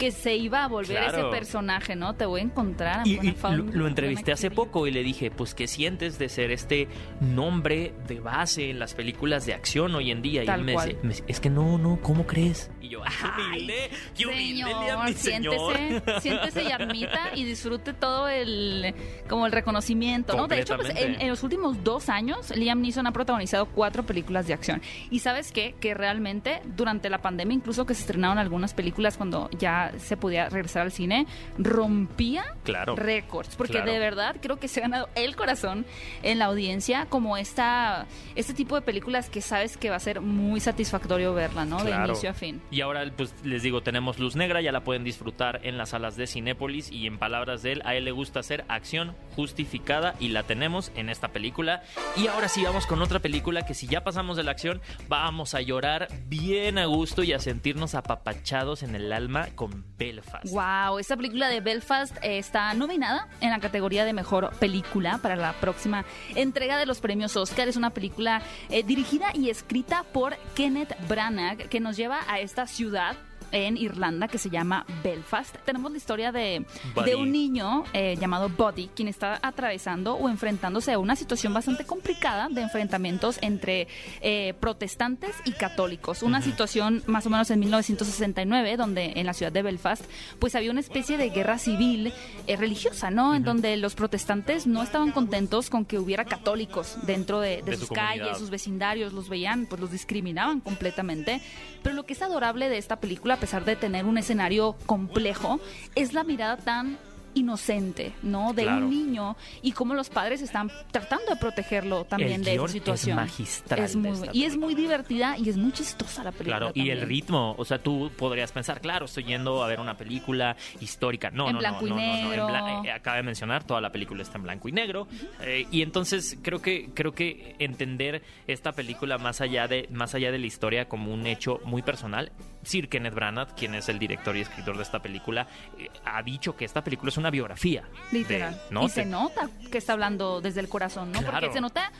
[0.00, 1.18] que se iba a volver Claro.
[1.28, 2.14] ese personaje, ¿no?
[2.14, 3.06] Te voy a encontrar.
[3.06, 6.50] I'm Y, y lo, entrevisté hace poco y le dije, pues, ¿qué sientes de ser
[6.50, 6.88] este
[7.20, 10.42] nombre de base en las películas de acción hoy en día?
[10.42, 10.88] y él me cual.
[10.88, 12.70] dice, me dice, es que no, no, ¿cómo crees?
[12.80, 13.90] Y yo, ¡ay, qué Ay, humilde!
[14.16, 15.76] ¡Qué humilde, Señor, mi señor!
[15.76, 18.94] siéntese, siéntese y admita y disfrute todo el
[19.28, 20.48] como el reconocimiento, ¿no?
[20.48, 24.54] De hecho, pues, en los últimos dos años, Liam Neeson ha protagonizado cuatro películas de
[24.54, 24.80] acción.
[25.10, 25.74] Y sabes qué?
[25.78, 30.48] Que realmente durante la pandemia, incluso que se estrenaron algunas películas cuando ya se podía
[30.48, 31.26] regresar al cine,
[31.58, 32.96] rompía Claro.
[32.96, 33.56] récords.
[33.56, 33.92] Porque Claro.
[33.92, 35.86] de verdad creo que se ha ganado el corazón
[36.22, 40.20] en la audiencia como esta este tipo de películas que sabes que va a ser
[40.20, 41.82] muy satisfactorio verla, ¿no?
[41.84, 42.60] De inicio a fin.
[42.70, 46.16] Y ahora, pues les digo, tenemos Luz Negra, ya la pueden disfrutar en las salas
[46.16, 50.28] de Cinépolis y en palabras de él, a él le gusta hacer acción justificada y
[50.28, 51.82] la tenemos en esta película.
[52.16, 55.54] Y ahora sí vamos con otra película que si ya pasamos de la acción, vamos
[55.54, 60.46] a llorar bien a gusto y a sentirnos apapachados en el alma con Belfast.
[60.50, 65.36] Wow, esta película de Belfast eh, está nominada en la categoría de mejor película para
[65.36, 67.68] la próxima entrega de los premios Oscar.
[67.68, 72.66] Es una película eh, dirigida y escrita por Kenneth Branagh que nos lleva a esta
[72.66, 73.16] ciudad
[73.52, 75.56] en Irlanda que se llama Belfast.
[75.64, 76.64] Tenemos la historia de,
[77.04, 81.84] de un niño eh, llamado Buddy, quien está atravesando o enfrentándose a una situación bastante
[81.84, 83.88] complicada de enfrentamientos entre
[84.20, 86.22] eh, protestantes y católicos.
[86.22, 90.04] Una situación más o menos en 1969, donde en la ciudad de Belfast,
[90.38, 92.12] pues había una especie de guerra civil
[92.46, 93.34] eh, religiosa, ¿no?
[93.34, 97.72] En donde los protestantes no estaban contentos con que hubiera católicos dentro de, de De
[97.74, 98.08] su sus comunidad.
[98.24, 101.40] calles, sus vecindarios, los veían, pues los discriminaban completamente.
[101.82, 105.58] Pero lo que es adorable de esta película, pesar de tener un escenario complejo,
[105.94, 106.98] es la mirada tan
[107.32, 108.52] inocente, ¿no?
[108.52, 108.86] De Claro.
[108.86, 112.72] un niño y cómo los padres están tratando de protegerlo también El de esa es
[112.72, 113.16] situación.
[113.16, 116.58] magistral Es muy, esta y es muy divertida y es muy chistosa la película.
[116.58, 119.96] Claro, y el ritmo, o sea, tú podrías pensar, claro, estoy yendo a ver una
[119.96, 121.30] película histórica.
[121.30, 122.46] No, En no, blanco no, y no, no, no, en negro.
[122.48, 125.06] bla- eh, acaba de mencionar, toda la película está en blanco y negro.
[125.42, 130.32] Eh, y entonces creo que creo que entender esta película más allá de más allá
[130.32, 132.32] de la historia como un hecho muy personal.
[132.62, 135.46] Sir Kenneth Branagh, quien es el director y escritor de esta película,
[135.78, 137.84] eh, ha dicho que esta película es una biografía.
[138.10, 138.60] de- Literal.
[138.70, 138.84] ¿no?
[138.84, 141.20] Y se nota que está hablando desde el corazón, ¿no?
[141.20, 141.38] Claro.
[141.40, 141.90] Porque se nota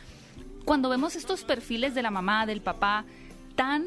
[0.65, 3.05] cuando vemos estos perfiles de la mamá, del papá,
[3.55, 3.85] tan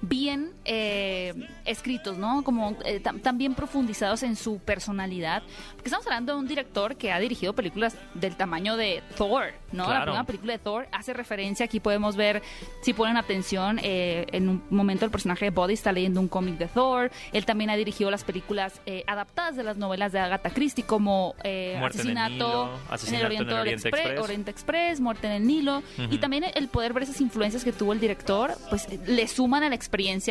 [0.00, 1.34] bien eh,
[1.64, 2.44] escritos, ¿no?
[2.44, 3.02] Como eh,
[3.34, 5.42] bien profundizados en su personalidad.
[5.74, 9.88] Porque estamos hablando de un director que ha dirigido películas del tamaño de Thor, ¿no?
[9.88, 12.42] La primera película de Thor hace referencia, aquí podemos ver,
[12.82, 16.58] si ponen atención, eh, en un momento el personaje de Body está leyendo un cómic
[16.58, 17.10] de Thor.
[17.32, 21.34] Él también ha dirigido las películas eh, adaptadas de las novelas de Agatha Christie, como
[21.42, 24.20] Muerte en el Asesinato, Nilo, Asesinato en el Oriente, en el Oriente Expre- Express.
[24.20, 25.82] Oriente Express, Muerte en el Nilo.
[26.10, 29.68] Y también el poder ver esas influencias que tuvo el director, pues le suman a
[29.68, 29.87] la experiencia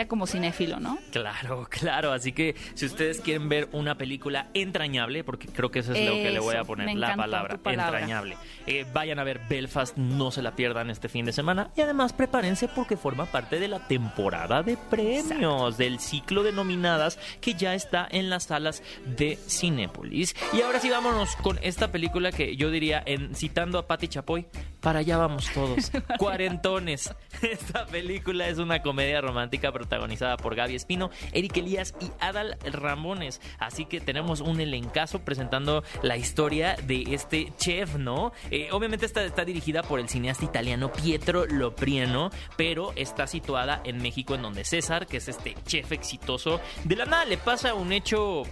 [0.08, 0.98] como cinéfilo, ¿no?
[1.12, 2.12] Claro, claro.
[2.12, 6.14] Así que si ustedes quieren ver una película entrañable, porque creo que eso es lo
[6.14, 7.60] que le voy a poner, la palabra.
[7.66, 8.38] entrañable.
[8.66, 11.72] Eh, vayan a ver Belfast, no se la pierdan este fin de semana.
[11.76, 17.20] Y además prepárense porque forma parte de la temporada de premios, del ciclo de nominadas
[17.42, 20.36] que ya está en las salas de Cinépolis.
[20.54, 24.48] Y ahora sí vámonos con esta película que yo diría, en, citando a Patti Chapoy,
[24.82, 25.92] para allá vamos todos.
[26.18, 27.14] Cuarentones.
[27.42, 33.42] Esta película es una comedia romántica protagonizada por Gaby Espino, Eric Elías y Adal Ramones.
[33.60, 38.32] Así que tenemos un elencazo presentando la historia de este chef, ¿no?
[38.52, 44.02] Eh, obviamente esta está dirigida por el cineasta italiano Pietro Loprieno, pero está situada en
[44.02, 47.92] México, en donde César, que es este chef exitoso, de la nada le pasa un
[47.92, 48.44] hecho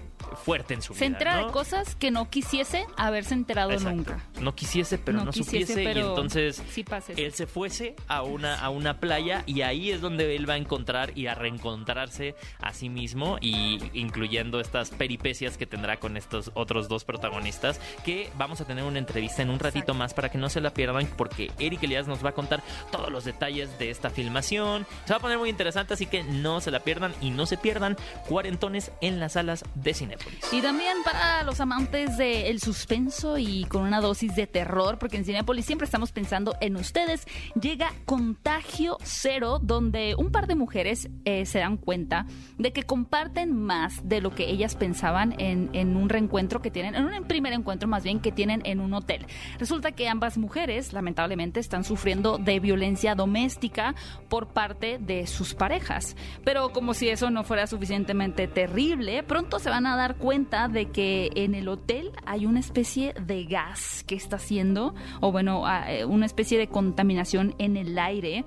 [0.44, 1.08] fuerte en su Se vida.
[1.08, 1.48] entera ¿no?
[1.48, 3.96] de cosas que no quisiese haberse enterado Exacto.
[3.96, 4.24] nunca.
[4.40, 5.84] no quisiese, pero no, quisiese, supiese.
[5.84, 6.86] pero y entonces sí
[7.18, 10.58] él se fuese a una, a una playa y ahí es donde él va a
[10.58, 16.52] encontrar y a reencontrarse a sí mismo y incluyendo estas peripecias que tendrá con estos
[16.54, 19.94] otros dos protagonistas que vamos a tener una entrevista en un ratito Exacto.
[19.96, 23.12] más para que no se la pierdan porque Eric Elias nos va a contar todos
[23.12, 24.86] los detalles de esta filmación.
[25.06, 27.58] Se va a poner muy interesante así que no se la pierdan y no se
[27.58, 27.98] pierdan
[28.28, 30.54] cuarentones en las salas de Cinépolis.
[30.54, 35.26] Y también para los amantes del suspenso y con una dosis de terror, porque en
[35.26, 37.26] Cinepolis siempre estamos pensando en ustedes,
[37.60, 42.26] llega Contagio Cero, donde un par de mujeres eh, se dan cuenta
[42.58, 46.96] de que comparten más de lo que ellas pensaban en, en un reencuentro que tienen,
[46.96, 49.26] en un primer encuentro más bien que tienen en un hotel.
[49.60, 53.96] Resulta que ambas mujeres, lamentablemente, están sufriendo de violencia doméstica
[54.30, 56.16] por parte de sus parejas.
[56.44, 60.92] Pero como si eso no fuera suficientemente terrible, pronto se van a dar cuenta de
[60.92, 66.06] que en el hotel hay una especie de gas que está haciendo, o bueno, eh,
[66.06, 68.46] una especie de contaminación en el aire,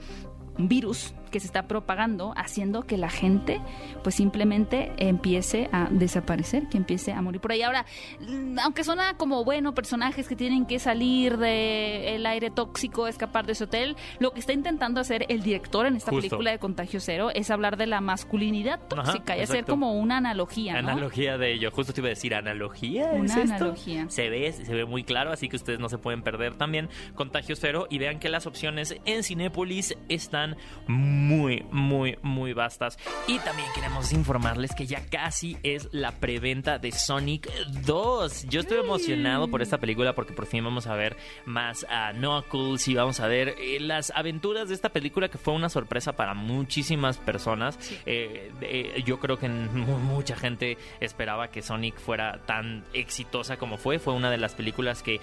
[0.58, 3.60] un virus que se está propagando, haciendo que la gente
[4.02, 7.62] pues simplemente empiece a desaparecer, que empiece a morir por ahí.
[7.62, 7.84] Ahora,
[8.20, 13.52] mm, aunque suena como bueno, personajes que tienen que salir del aire tóxico, escapar de
[13.52, 16.28] ese hotel, lo que está intentando hacer el director en esta Justo.
[16.28, 20.80] película de Contagio Cero es hablar de la masculinidad tóxica y hacer como una analogía,
[20.82, 20.90] ¿no?
[20.90, 21.70] Analogía de ello.
[21.70, 23.12] Justo te iba a decir, ¿analogía?
[23.12, 23.54] ¿Es Una esto?
[23.54, 24.06] analogía.
[24.08, 27.56] Se ve, se ve muy claro, así que ustedes no se pueden perder también Contagio
[27.56, 32.98] Cero y vean que las opciones en Cinépolis están muy, muy, muy vastas.
[33.26, 37.50] Y también queremos informarles que ya casi es la preventa de Sonic
[37.84, 38.44] 2.
[38.48, 42.86] Yo estoy emocionado por esta película porque por fin vamos a ver más a Knuckles
[42.88, 46.34] y vamos a ver eh, las aventuras de esta película que fue una sorpresa para
[46.34, 47.78] muchísimas personas.
[48.06, 53.76] Eh, eh, yo creo que mu- mucha gente esperaba que Sonic fuera tan exitosa como
[53.78, 53.98] fue.
[53.98, 55.20] Fue una de las películas que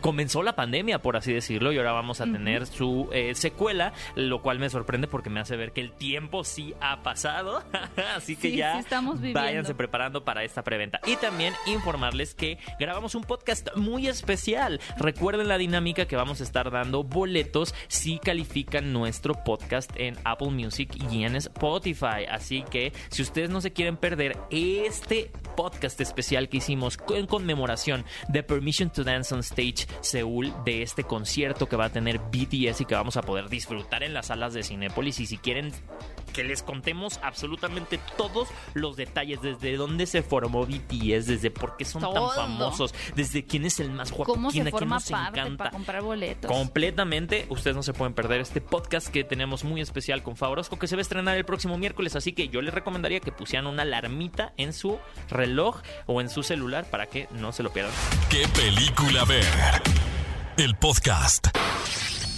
[0.00, 4.58] comenzó la pandemia, por así decirlo, y ahora vamos a tener su secuela, lo cual
[4.58, 7.62] me sorprende porque me hace ver que el tiempo sí ha pasado.
[8.16, 11.00] así que Sí, ya sí estamos váyanse preparando para esta preventa.
[11.06, 14.80] Y también informarles que grabamos un podcast muy especial.
[14.96, 20.50] Recuerden la dinámica que vamos a estar dando boletos si califican nuestro podcast en Apple
[20.50, 22.24] Music y en Spotify.
[22.30, 28.06] Así que si ustedes no se quieren perder este podcast especial que hicimos en conmemoración
[28.28, 32.80] de Permission to Dance on Stage Seúl de este concierto que va a tener BTS
[32.80, 34.62] y que vamos a poder disfrutar en las salas de
[35.06, 35.72] Y si quieren
[36.32, 41.84] que les contemos absolutamente todos los detalles, desde dónde se formó BTS, desde por qué
[41.84, 42.28] son Todo.
[42.30, 45.10] tan famosos, desde quién es el más guapo, ¿Cómo quién se a quién forma nos
[45.10, 45.58] parte encanta.
[45.58, 46.50] para comprar boletos?
[46.50, 50.86] Completamente, ustedes no se pueden perder este podcast que tenemos muy especial con Favorosco que
[50.86, 53.82] se va a estrenar el próximo miércoles, así que yo les recomendaría que pusieran una
[53.82, 57.92] alarmita en su reloj o en su celular para que no se lo pierdan.
[58.30, 59.44] ¿Qué película ver?
[60.56, 61.48] El podcast.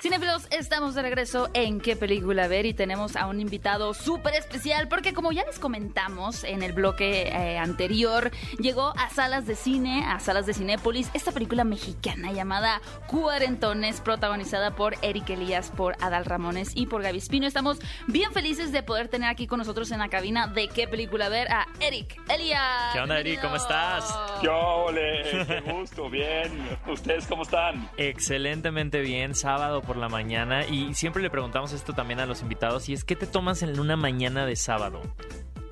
[0.00, 4.88] Cinefilos, estamos de regreso en qué película ver y tenemos a un invitado súper especial
[4.88, 10.02] porque como ya les comentamos en el bloque eh, anterior, llegó a salas de cine,
[10.06, 16.24] a salas de Cinépolis, esta película mexicana llamada Cuarentones, protagonizada por Eric Elías, por Adal
[16.24, 17.46] Ramones y por Gaby Espino.
[17.46, 21.28] Estamos bien felices de poder tener aquí con nosotros en la cabina de qué película
[21.28, 22.94] ver a Eric Elías.
[22.94, 23.42] ¿Qué onda, Eric?
[23.42, 24.18] ¿Cómo estás?
[24.40, 25.44] ¡Qué ole!
[25.46, 26.08] ¡Qué gusto!
[26.08, 26.78] Bien.
[26.90, 27.90] ¿Ustedes cómo están?
[27.98, 32.88] Excelentemente bien, sábado por la mañana y siempre le preguntamos esto también a los invitados
[32.88, 35.00] y es ¿qué te tomas en una mañana de sábado?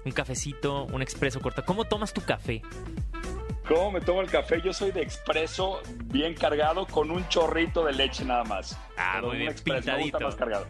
[0.05, 1.65] Un cafecito, un expreso corto.
[1.65, 2.61] ¿Cómo tomas tu café?
[3.69, 4.61] ¿Cómo me tomo el café?
[4.61, 8.77] Yo soy de expreso bien cargado con un chorrito de leche nada más.
[8.97, 10.27] Ah, Pero muy bien, expreso, me gusta pintadito.
[10.27, 10.67] más cargado.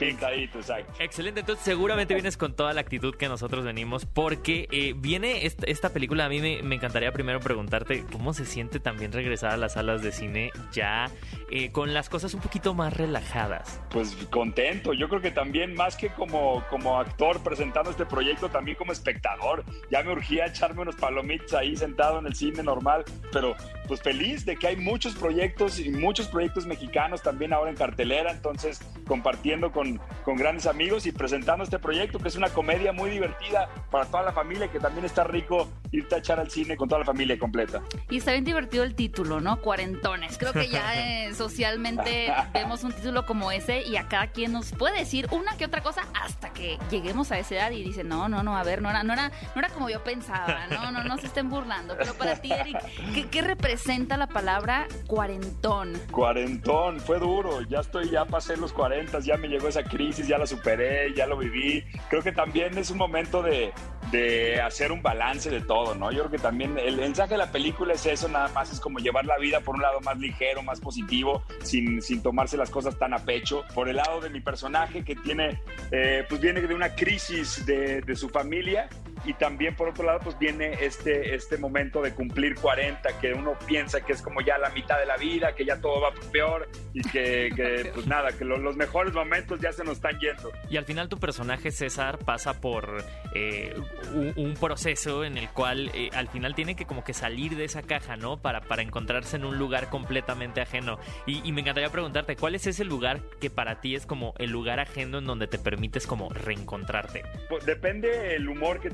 [0.00, 0.92] Pintadito, exacto.
[0.98, 5.66] Excelente, entonces seguramente vienes con toda la actitud que nosotros venimos porque eh, viene esta,
[5.66, 9.56] esta película, a mí me, me encantaría primero preguntarte cómo se siente también regresar a
[9.56, 11.10] las salas de cine ya
[11.50, 13.80] eh, con las cosas un poquito más relajadas.
[13.90, 14.92] Pues contento.
[14.92, 19.64] Yo creo que también más que como, como actor presentando este proyecto, también como espectador.
[19.90, 23.56] Ya me urgía echarme unos palomitas ahí sentado en el cine normal, pero
[23.90, 28.30] pues feliz de que hay muchos proyectos y muchos proyectos mexicanos también ahora en cartelera,
[28.30, 33.10] entonces compartiendo con, con grandes amigos y presentando este proyecto que es una comedia muy
[33.10, 36.88] divertida para toda la familia, que también está rico irte a echar al cine con
[36.88, 37.82] toda la familia completa.
[38.08, 39.60] Y está bien divertido el título, ¿no?
[39.60, 40.38] Cuarentones.
[40.38, 40.94] Creo que ya
[41.26, 45.56] eh, socialmente vemos un título como ese y a cada quien nos puede decir una
[45.56, 48.62] que otra cosa hasta que lleguemos a esa edad y dice, no, no, no, a
[48.62, 51.48] ver, no era, no era, no era como yo pensaba, no, no, no se estén
[51.48, 51.96] burlando.
[51.96, 52.78] Pero para ti, Eric,
[53.14, 56.00] ¿qué, qué representa la palabra cuarentón?
[56.10, 60.38] Cuarentón, fue duro, ya estoy, ya pasé los cuarentas, ya me llegó esa crisis, ya
[60.38, 61.84] la superé, ya lo viví.
[62.08, 63.72] Creo que también es un momento de,
[64.10, 66.10] de hacer un balance de todo, ¿no?
[66.12, 68.98] Yo creo que también el mensaje de la película es eso, nada más es como
[68.98, 72.98] llevar la vida por un lado más ligero, más positivo, sin, sin tomarse las cosas
[72.98, 73.64] tan a pecho.
[73.74, 78.00] Por el lado de mi personaje que tiene, eh, pues viene de una crisis de,
[78.02, 78.88] de su familia
[79.24, 83.56] y también por otro lado pues viene este, este momento de cumplir 40 que uno
[83.66, 86.68] piensa que es como ya la mitad de la vida, que ya todo va peor
[86.92, 90.50] y que, que pues nada, que lo, los mejores momentos ya se nos están yendo.
[90.68, 93.04] Y al final tu personaje César pasa por
[93.34, 93.74] eh,
[94.14, 97.64] un, un, proceso en el cual eh, al final tiene que como que salir de
[97.64, 98.40] esa caja, ¿no?
[98.40, 100.98] Para, para encontrarse en un lugar completamente ajeno.
[101.26, 104.50] Y, y me encantaría preguntarte, ¿cuál es ese lugar que para ti es como el
[104.50, 107.22] lugar ajeno en donde te permites como reencontrarte?
[107.48, 108.90] Pues depende el humor que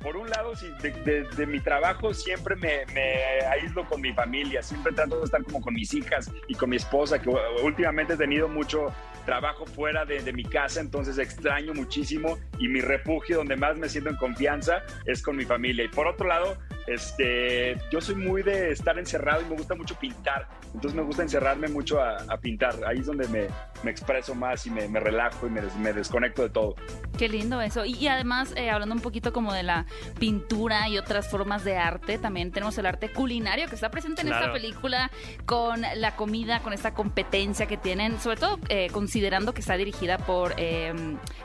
[0.00, 4.92] Por un lado, si de, mi trabajo siempre me, me, aíslo con mi familia, siempre
[4.92, 7.30] trato de estar como con mis hijas y con mi esposa, que
[7.62, 8.92] últimamente he tenido mucho
[9.26, 14.08] trabajo fuera de mi casa, entonces extraño muchísimo y mi refugio donde más me siento
[14.08, 15.84] en confianza es con mi familia.
[15.84, 16.56] Y por otro lado,
[16.94, 20.48] este, yo soy muy de estar encerrado y me gusta mucho pintar.
[20.74, 22.74] Entonces me gusta encerrarme mucho a, a pintar.
[22.86, 23.46] Ahí es donde me,
[23.82, 26.74] me expreso más y me, me relajo y me, des, me, desconecto de todo.
[27.16, 27.84] Qué lindo eso.
[27.84, 29.86] Y, y además, eh, hablando un poquito como de la
[30.18, 34.28] pintura y otras formas de arte, también tenemos el arte culinario que está presente en
[34.28, 34.46] claro.
[34.46, 35.10] esta película
[35.46, 40.18] con la comida, con esta competencia que tienen, sobre todo eh, considerando que está dirigida
[40.18, 40.92] por, eh,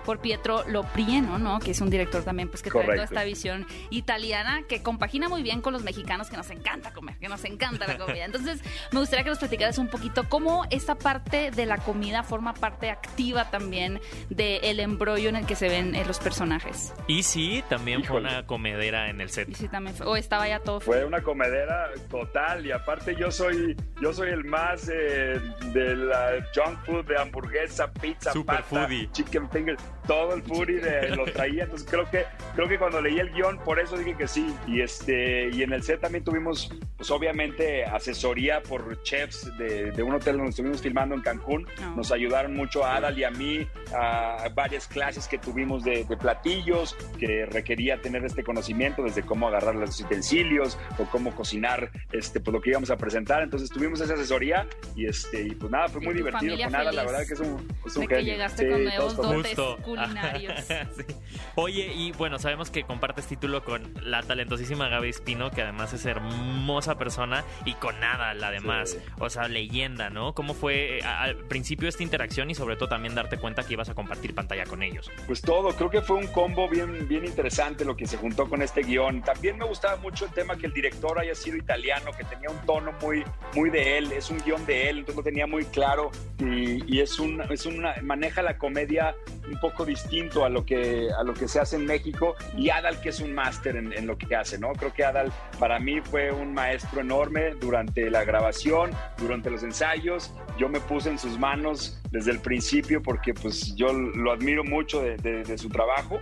[0.05, 1.59] por Pietro Loprieno, ¿no?
[1.59, 5.41] Que es un director también pues que trae toda esta visión italiana que compagina muy
[5.41, 8.25] bien con los mexicanos que nos encanta comer, que nos encanta la comida.
[8.25, 12.53] Entonces, me gustaría que nos platicaras un poquito cómo esta parte de la comida forma
[12.53, 16.93] parte activa también del embrollo en el que se ven eh, los personajes.
[17.07, 18.21] Y sí, también Híjole.
[18.27, 19.49] fue una comedera en el set.
[19.49, 20.79] Y sí, también fue, o estaba ya todo.
[20.81, 25.39] Fue una comedera total y aparte yo soy yo soy el más eh,
[25.73, 29.09] de la junk food, de hamburguesa, pizza, Super pasta, foodie.
[29.11, 31.63] chicken fingers, todo el foodie de, lo traía.
[31.63, 34.53] Entonces creo que creo que cuando leí el guion por eso dije que sí.
[34.67, 40.03] Y este y en el set también tuvimos pues obviamente asesoría por chefs de, de
[40.03, 41.67] un hotel donde estuvimos filmando en Cancún.
[41.79, 41.95] No.
[41.97, 46.17] Nos ayudaron mucho a Adal y a mí a varias clases que tuvimos de, de,
[46.17, 52.39] platillos que requería tener este conocimiento desde cómo agarrar los utensilios o cómo cocinar este
[52.39, 55.87] pues lo que íbamos a presentar entonces tuvimos esa asesoría y este y pues nada
[55.89, 58.63] fue muy divertido con Adal la verdad que es un, es un de que llegaste
[58.63, 59.57] sí, con nuevos dotes
[59.95, 61.15] culinarios sí.
[61.55, 66.05] oye y bueno sabemos que compartes título con la talentosísima Gaby Espino que además es
[66.05, 68.97] hermosa persona y con nada la demás sí.
[69.19, 73.15] o sea leyenda no cómo fue eh, al principio esta interacción y sobre todo también
[73.15, 75.11] darte cuenta que ibas a compartir pantalla con ellos.
[75.27, 78.61] Pues todo, creo que fue un combo bien, bien interesante lo que se juntó con
[78.61, 79.21] este guion.
[79.21, 82.65] También me gustaba mucho el tema que el director haya sido italiano, que tenía un
[82.65, 83.23] tono muy,
[83.55, 87.01] muy de él, es un guion de él, entonces lo tenía muy claro y, y
[87.01, 89.15] es, un, es una, maneja la comedia
[89.47, 92.99] un poco distinto a lo que, a lo que se hace en México y Adal
[93.01, 94.73] que es un máster en, lo que hace, ¿no?
[94.73, 100.33] Creo que Adal para mí fue un maestro enorme durante la grabación, durante los ensayos,
[100.57, 105.01] yo me puse en sus manos desde el principio porque pues yo lo admiro mucho
[105.01, 106.19] de su trabajo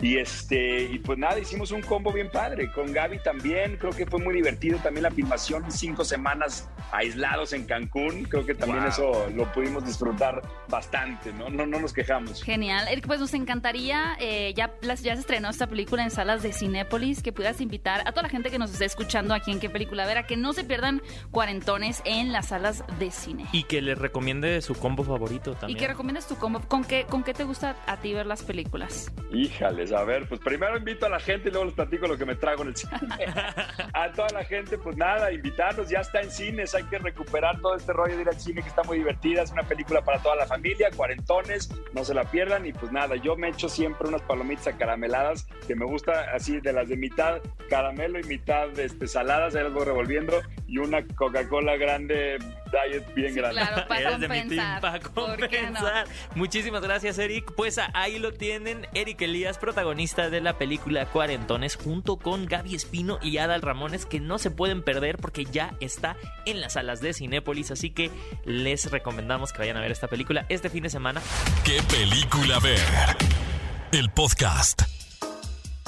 [0.00, 4.06] y este y pues nada hicimos un combo bien padre con Gaby también creo que
[4.06, 8.88] fue muy divertido también la filmación cinco semanas aislados en Cancún creo que también wow.
[8.88, 12.42] eso lo pudimos disfrutar bastante no no no nos quejamos.
[12.42, 12.86] Genial.
[12.88, 16.52] Eric pues nos encantaría eh, ya las, ya se estrenó esta película en salas de
[16.52, 19.70] Cinépolis que puedas invitar a toda la gente que nos esté escuchando aquí en qué
[19.70, 23.46] película ver a que no se pierdan cuarentones en las salas de cine.
[23.52, 26.60] Y que les recomiende su combo favorito también y que recomiendes tu combo.
[26.60, 29.12] Con qué con qué te gusta a ti ver las películas
[29.88, 32.24] híjales a ver, pues primero invito a la gente y luego les platico lo que
[32.24, 32.92] me trago en el cine.
[33.92, 37.74] a toda la gente, pues nada, invitarnos, ya está en cines, hay que recuperar todo
[37.76, 40.36] este rollo de ir al cine que está muy divertida, es una película para toda
[40.36, 44.22] la familia, cuarentones, no se la pierdan y pues nada, yo me echo siempre unas
[44.22, 49.54] palomitas acarameladas que me gusta así de las de mitad caramelo y mitad este, saladas,
[49.54, 50.34] ahí las voy revolviendo
[50.66, 52.38] y una Coca-Cola grande
[52.70, 53.60] diet bien sí, grande.
[53.60, 54.20] Claro, para compensar.
[54.20, 56.06] De mi team, para compensar.
[56.06, 56.14] No?
[56.34, 57.52] Muchísimas gracias, Eric.
[57.56, 63.18] Pues ahí lo tienen, Eric Elías, protagonista de la película Cuarentones, junto con Gaby Espino
[63.22, 67.14] y Adal Ramones, que no se pueden perder porque ya está en las salas de
[67.14, 67.70] Cinépolis.
[67.70, 68.10] Así que
[68.44, 71.20] les recomendamos que vayan a ver esta película este fin de semana.
[71.64, 72.78] ¿Qué película ver?
[73.92, 74.97] El podcast.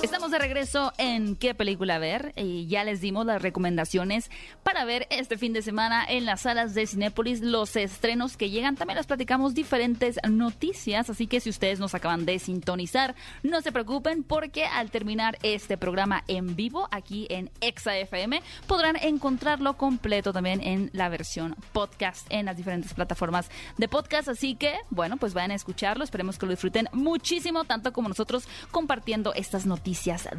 [0.03, 2.33] Estamos de regreso en ¿Qué película ver?
[2.35, 4.31] Y ya les dimos las recomendaciones
[4.63, 8.77] para ver este fin de semana en las salas de Cinépolis, los estrenos que llegan.
[8.77, 13.73] También les platicamos diferentes noticias, así que si ustedes nos acaban de sintonizar, no se
[13.73, 20.33] preocupen porque al terminar este programa en vivo aquí en Exa FM podrán encontrarlo completo
[20.33, 24.29] también en la versión podcast en las diferentes plataformas de podcast.
[24.29, 26.05] Así que, bueno, pues vayan a escucharlo.
[26.05, 29.90] Esperemos que lo disfruten muchísimo, tanto como nosotros compartiendo estas noticias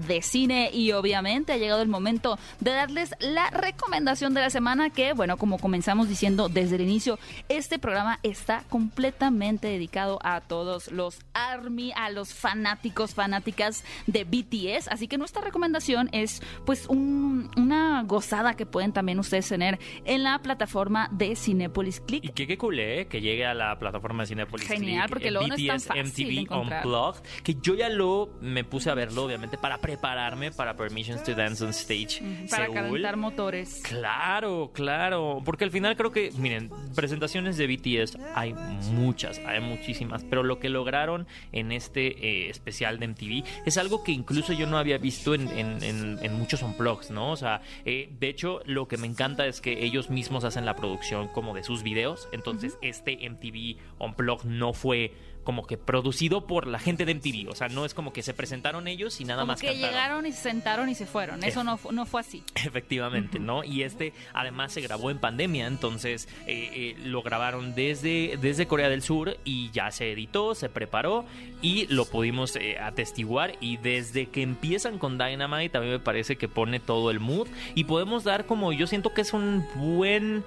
[0.07, 4.89] de cine y obviamente ha llegado el momento de darles la recomendación de la semana
[4.89, 10.91] que, bueno, como comenzamos diciendo desde el inicio, este programa está completamente dedicado a todos
[10.91, 18.03] los ARMY, a los fanáticos, fanáticas de BTS, así que nuestra recomendación es pues una
[18.03, 22.23] gozada que pueden también ustedes tener en la plataforma de Cinepolis Click.
[22.23, 23.07] Y que qué cool, ¿eh?
[23.07, 26.55] Que llegue a la plataforma de Cinepolis Genial, porque luego no es tan fácil MTV
[26.55, 31.33] Unplugged, que yo ya lo me puse a verlo, obviamente para prepararme para Permissions to
[31.33, 32.21] Dance on Stage.
[32.49, 33.81] Para calentar motores.
[33.83, 35.41] Claro, claro.
[35.43, 38.53] Porque al final creo que, miren, presentaciones de BTS hay
[38.91, 40.23] muchas, hay muchísimas.
[40.23, 44.67] Pero lo que lograron en este eh, especial de MTV es algo que incluso yo
[44.67, 47.31] no había visto en, en, muchos unplugs, ¿no?
[47.31, 50.75] O sea, eh, de hecho, lo que me encanta es que ellos mismos hacen la
[50.75, 52.27] producción como de sus videos.
[52.31, 55.13] Entonces, este MTV Unplug no fue
[55.43, 57.49] como que producido por la gente de MTV.
[57.49, 60.31] O sea, no es como que se presentaron ellos y nada más que llegaron y
[60.31, 61.43] se sentaron y se fueron.
[61.43, 62.43] Eso no, no fue así.
[62.55, 63.63] Efectivamente, ¿no?
[63.63, 68.89] Y este además se grabó en pandemia, entonces eh, eh, lo grabaron desde, desde Corea
[68.89, 71.25] del Sur y ya se editó, se preparó
[71.61, 73.53] y lo pudimos eh, atestiguar.
[73.59, 77.47] Y desde que empiezan con Dynamite, a mí me parece que pone todo el mood
[77.75, 80.43] y podemos dar como yo siento que es un buen,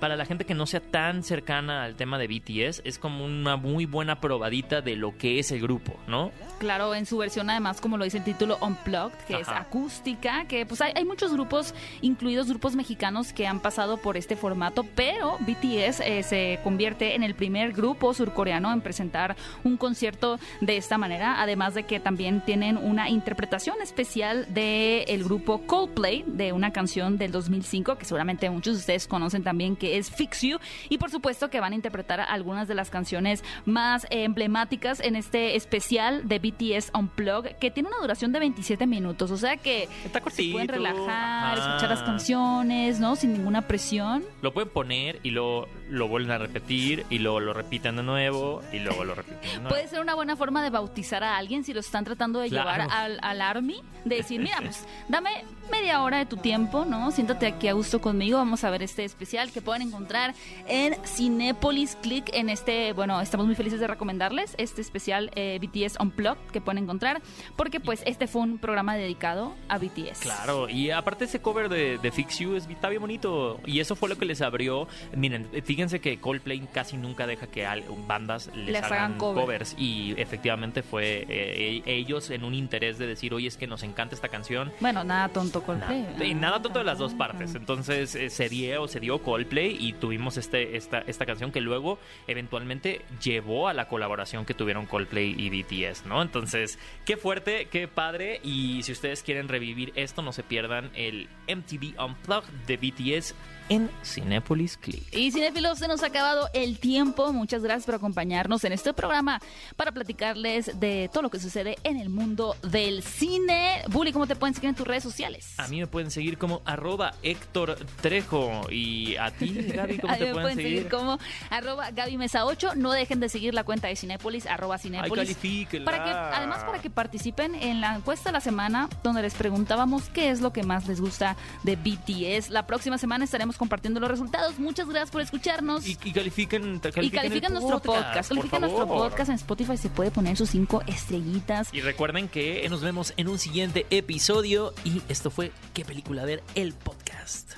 [0.00, 3.56] para la gente que no sea tan cercana al tema de BTS, es como una
[3.56, 6.30] muy buena probadita de lo que es el grupo, ¿no?
[6.58, 10.66] Claro, en su versión además, como lo dice el título, Unplugged, que es acústica, que
[10.66, 16.00] pues hay, muchos grupos, incluidos grupos mexicanos, que han pasado por este formato, pero BTS
[16.00, 21.40] eh, se convierte en el primer grupo surcoreano en presentar un concierto de esta manera,
[21.40, 27.18] además de que también tienen una interpretación especial del el grupo Coldplay, de una canción
[27.18, 30.58] del 2005, que seguramente muchos de ustedes conocen también, que es Fix You,
[30.88, 35.56] y por supuesto que van a interpretar algunas de las canciones más emblemáticas en este
[35.56, 39.30] especial de BTS Unplugged, que tiene una duración de 27 minutos.
[39.30, 39.88] O sea que
[40.30, 43.16] se pueden relajar, escuchar las canciones, ¿no?
[43.16, 44.24] Sin ninguna presión.
[44.40, 48.62] Lo pueden poner y luego lo vuelven a repetir y luego lo repiten de nuevo
[48.72, 49.68] y luego lo repiten de nuevo.
[49.68, 52.80] Puede ser una buena forma de bautizar a alguien si lo están tratando de llevar
[52.90, 57.10] al, al Army, de decir, mira, pues dame media hora de tu tiempo, ¿no?
[57.10, 60.34] Siéntate aquí a gusto conmigo, vamos a ver este especial que pueden encontrar
[60.66, 65.98] en Cinepolis Click en este, bueno, estamos muy felices de recomendarles este especial eh, BTS
[66.00, 67.20] Unplugged que pueden encontrar
[67.56, 70.20] porque pues este fue un programa dedicado a BTS.
[70.20, 74.08] Claro, y aparte ese cover de, de Fix You está bien bonito y eso fue
[74.08, 77.66] lo que les abrió, miren, fíjense fíjense que Coldplay casi nunca deja que
[78.06, 83.34] bandas les, hagan, covers y efectivamente fue eh, e, ellos en un interés de decir,
[83.34, 84.72] oye, es que nos encanta esta canción.
[84.78, 86.02] Bueno, nada tonto Coldplay.
[86.02, 87.56] Nada, y nada tonto de las dos partes.
[87.56, 91.98] Entonces eh, se dio, se dio Coldplay y tuvimos este, esta, esta canción que luego
[92.28, 96.22] eventualmente llevó a la colaboración que tuvieron Coldplay y BTS, ¿no?
[96.22, 98.38] Entonces, qué fuerte, qué padre.
[98.44, 103.34] Y si ustedes quieren revivir esto, no se pierdan el MTV Unplugged de BTS
[103.68, 105.14] en Cinepolis Click.
[105.14, 105.30] Y
[105.76, 107.32] se nos ha acabado el tiempo.
[107.32, 109.40] Muchas gracias por acompañarnos en este programa
[109.76, 113.82] para platicarles de todo lo que sucede en el mundo del cine.
[113.88, 115.54] Bully, ¿cómo te pueden seguir en tus redes sociales?
[115.58, 118.68] A mí me pueden seguir como arroba Héctor Trejo.
[118.70, 120.88] Y a ti, Gaby, ¿cómo te pueden, seguir?
[120.88, 122.74] como arroba Gaby Mesa 8.
[122.74, 125.36] No dejen de seguir la cuenta de Cinépolis, arroba Cinépolis.
[125.84, 130.08] para que, además, para que participen en la encuesta de la semana donde les preguntábamos
[130.08, 132.50] qué es lo que más les gusta de BTS.
[132.50, 134.58] La próxima semana estaremos compartiendo los resultados.
[134.58, 135.86] Muchas gracias por escucharnos.
[135.86, 138.28] Y, califiquen, y califiquen nuestro podcast.
[138.28, 139.76] Califiquen nuestro podcast en Spotify.
[139.76, 141.68] Se puede poner sus cinco estrellitas.
[141.72, 144.74] Y recuerden que nos vemos en un siguiente episodio.
[144.84, 146.42] Y esto fue ¿Qué película ver?
[146.54, 147.52] El podcast.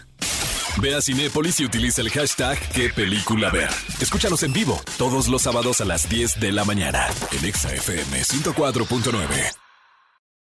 [0.80, 3.70] Ve a Cinépolis y utiliza el hashtag ¿Qué película ver?
[4.00, 9.63] Escúchanos en vivo todos los sábados a las 10 de la mañana en ExaFM 104.9.